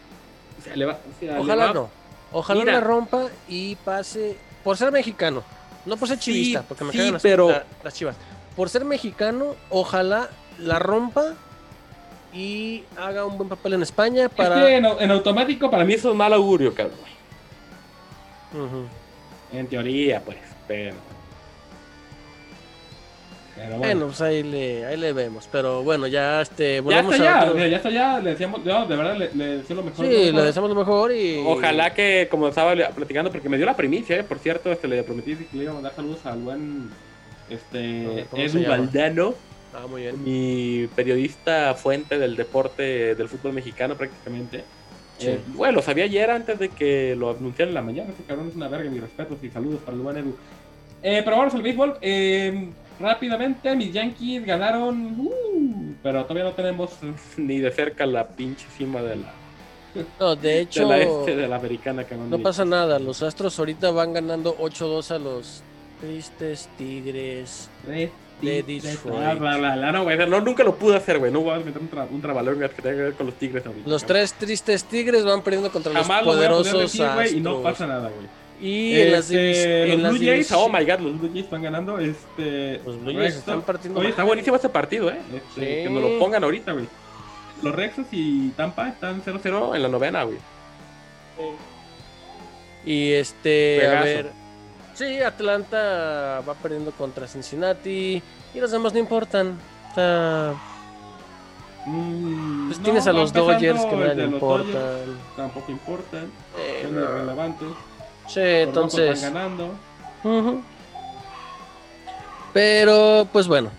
[0.60, 1.90] O sea, le va, o sea, le Ojalá va- no.
[2.32, 2.74] Ojalá Mira.
[2.74, 5.44] la rompa y pase por ser mexicano.
[5.86, 8.16] No por ser Sí, chivista, porque me sí, cagan las, pero- la- las chivas.
[8.56, 10.30] Por ser mexicano, ojalá
[10.60, 11.34] la rompa
[12.34, 14.56] y haga un buen papel en España Es para.
[14.64, 17.00] que en, au- en automático para mí eso es mal augurio, cabrón.
[19.52, 20.38] En teoría, pues,
[20.68, 20.96] pero.
[23.56, 23.80] Pero bueno.
[23.80, 25.48] Bueno, pues ahí le, ahí le vemos.
[25.52, 26.84] Pero bueno, ya este.
[26.90, 29.58] ya está ya, otro- mira, ya está ya, le decíamos, yo de verdad le, le
[29.58, 30.06] deseo lo mejor.
[30.06, 31.42] Sí, le deseamos lo mejor y.
[31.46, 35.04] Ojalá que, como estaba platicando, porque me dio la primicia, eh, por cierto, este, le
[35.04, 36.90] prometí que le iba a mandar saludos al buen
[37.50, 38.68] este, ¿Cómo se Edu?
[38.70, 39.34] Valdano,
[39.74, 40.24] Ah, muy bien.
[40.24, 44.64] mi periodista fuente del deporte del fútbol mexicano prácticamente.
[45.18, 45.28] Sí.
[45.28, 48.10] Eh, bueno, lo sabía ayer antes de que lo anunciaran en la mañana.
[48.10, 50.36] Este cabrón es una verga, mis respetos y saludos para el buen Edu.
[51.04, 51.98] Eh, pero vamos al béisbol.
[52.02, 52.70] Eh,
[53.00, 56.92] rápidamente, mis Yankees ganaron, uh, pero todavía no tenemos
[57.38, 59.34] ni de cerca la pinche cima de la,
[60.20, 63.00] No, de de hecho, la este de la americana que no pasa nada.
[63.00, 65.64] Los Astros ahorita van ganando 8-2 a los
[66.00, 67.70] tristes Tigres.
[67.88, 69.40] De De Detroit.
[69.40, 69.92] Bla.
[69.92, 71.32] No, güey, no, nunca lo pude hacer, güey.
[71.32, 73.90] No voy a meter un, tra un que tenga que ver con los tigres ahorita.
[73.90, 77.08] Los tres tristes Tigres van perdiendo contra Jamás los lo voy a poder poderosos decir,
[77.14, 77.64] güey, y no Astros.
[77.72, 78.45] pasa nada, güey.
[78.62, 81.30] Y en las, Este, divis- en los las Blue Jays, oh my god, los Blue
[81.32, 82.00] Jays están ganando.
[82.00, 85.20] Este, Los Blue Jays están partiendo Oye, está buenísimo este partido, ¿eh?
[85.34, 85.84] Este, Sí.
[85.84, 86.88] Que nos lo pongan ahorita, güey.
[87.62, 90.38] Los Rexos y Tampa están 0-0 en la novena, güey.
[92.86, 94.32] Y este, a ver.
[94.94, 98.22] Sí, Atlanta va perdiendo contra Cincinnati.
[98.54, 99.58] Y los demás no importan.
[99.94, 100.54] Sea,
[101.88, 105.20] Mm, pues no, tienes a los Dodgers que Dodgers, importan.
[105.36, 106.32] Tampoco importan.
[106.58, 107.02] Eh, Son no.
[107.02, 107.68] irrelevantes.
[108.28, 109.22] Sí, Los entonces.
[109.22, 109.70] Ganando.
[112.54, 113.70] Pero, pues bueno.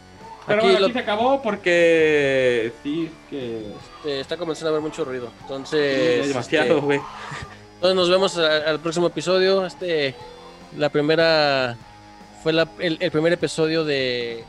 [0.46, 3.58] Pero aquí bueno, lo- se acabó porque sí, que
[4.04, 5.30] eh, está comenzando a haber mucho ruido.
[5.42, 6.20] Entonces.
[6.20, 7.00] es demasiado, este, güey.
[7.74, 9.66] entonces nos vemos a- al próximo episodio.
[9.66, 10.14] Este.
[10.76, 11.76] La primera.
[12.42, 14.44] Fue la- el, el primer episodio de,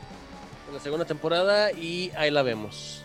[0.68, 1.72] de la segunda temporada.
[1.72, 3.04] Y ahí la vemos.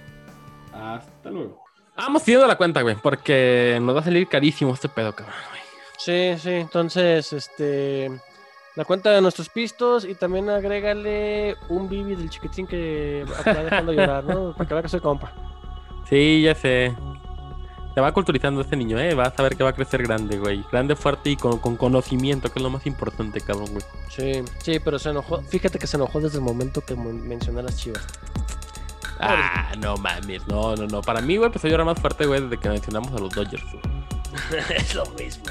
[0.71, 1.63] Hasta luego.
[1.95, 5.61] Vamos siguiendo la cuenta, güey, porque nos va a salir carísimo este pedo, cabrón, güey.
[6.03, 8.11] Sí, sí, entonces, este,
[8.75, 13.93] la cuenta de nuestros pistos y también agrégale un bibi del chiquitín que va dejando
[13.93, 14.51] llorar, ¿no?
[14.57, 15.31] Para que vea que soy compa.
[16.09, 16.93] Sí, ya sé.
[17.93, 19.15] Se va culturizando este niño, ¿eh?
[19.15, 20.65] Va a saber que va a crecer grande, güey.
[20.69, 23.85] Grande, fuerte y con, con conocimiento, que es lo más importante, cabrón, güey.
[24.09, 25.41] Sí, sí, pero se enojó.
[25.43, 28.05] Fíjate que se enojó desde el momento que mencioné a las chivas.
[29.21, 30.45] Ah, no mames.
[30.47, 31.01] No, no, no.
[31.01, 33.63] Para mí, güey, empezó a llorar más fuerte, güey, desde que mencionamos a los Dodgers,
[33.71, 34.03] güey.
[34.75, 35.45] es lo mismo.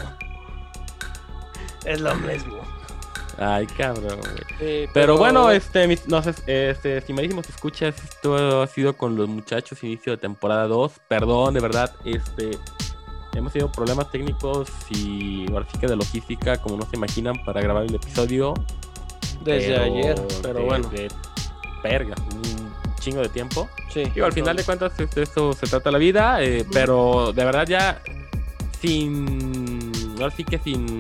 [1.84, 2.58] Es lo mismo.
[3.38, 4.84] Ay, cabrón, güey.
[4.84, 9.28] Sí, Pero bueno, este, mis, no sé, este, estimadísimos escuchas, esto ha sido con los
[9.28, 10.92] muchachos, inicio de temporada 2.
[11.08, 12.50] Perdón, de verdad, este,
[13.34, 17.60] hemos tenido problemas técnicos y ahora sí que de logística, como no se imaginan, para
[17.62, 18.52] grabar el episodio.
[19.44, 21.08] desde pero ayer, pero de- bueno, De
[21.82, 23.68] verga, un chingo de tiempo.
[23.92, 24.04] sí.
[24.14, 27.66] Digo, al final de cuentas, de esto se trata la vida, eh, pero de verdad
[27.66, 28.00] ya
[28.80, 29.90] sin.
[30.20, 30.98] Ahora sí que sin.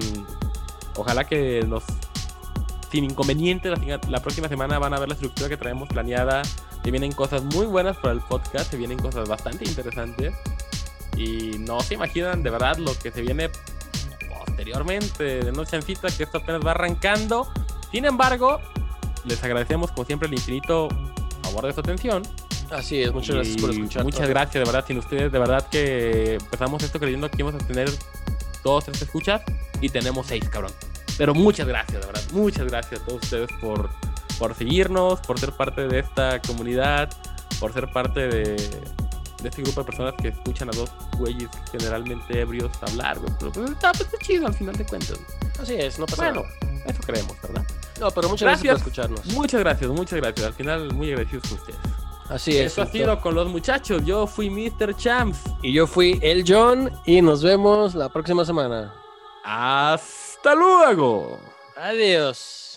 [0.96, 1.84] Ojalá que nos.
[2.90, 6.42] Sin inconveniente, la, la próxima semana van a ver la estructura que traemos planeada.
[6.84, 10.34] Se vienen cosas muy buenas para el podcast, se vienen cosas bastante interesantes.
[11.16, 13.50] Y no se imaginan de verdad lo que se viene
[14.44, 17.50] posteriormente de Noche en Cita, que esto apenas va arrancando.
[17.90, 18.60] Sin embargo,
[19.24, 20.88] les agradecemos como siempre el infinito
[21.42, 22.22] favor de su atención.
[22.70, 24.04] Así es, muchas gracias por Y escuchar.
[24.04, 24.84] Muchas gracias, de verdad.
[24.86, 27.90] Sin ustedes, de verdad que empezamos esto creyendo que íbamos a tener
[28.62, 29.42] dos, tres escuchas
[29.80, 30.72] y tenemos seis, cabrón.
[31.18, 32.22] Pero muchas gracias, de verdad.
[32.32, 33.90] Muchas gracias a todos ustedes por,
[34.38, 37.10] por seguirnos, por ser parte de esta comunidad,
[37.60, 38.56] por ser parte de,
[39.42, 43.32] de este grupo de personas que escuchan a dos güeyes generalmente ebrios hablar, güey.
[43.38, 45.18] Pero pues, está, pues, está chido al final de cuentas.
[45.60, 46.84] Así es, no pasa Bueno, nada.
[46.86, 47.64] eso creemos, ¿verdad?
[48.00, 48.82] No, pero muchas gracias, gracias.
[48.82, 49.26] por escucharnos.
[49.26, 50.46] Muchas gracias, muchas gracias.
[50.46, 51.78] Al final, muy agradecidos con ustedes.
[52.32, 52.72] Así es.
[52.72, 54.02] Eso ha sido con los muchachos.
[54.06, 54.96] Yo fui Mr.
[54.96, 55.38] Champs.
[55.62, 58.94] Y yo fui el John y nos vemos la próxima semana.
[59.44, 61.38] Hasta luego.
[61.76, 62.71] Adiós.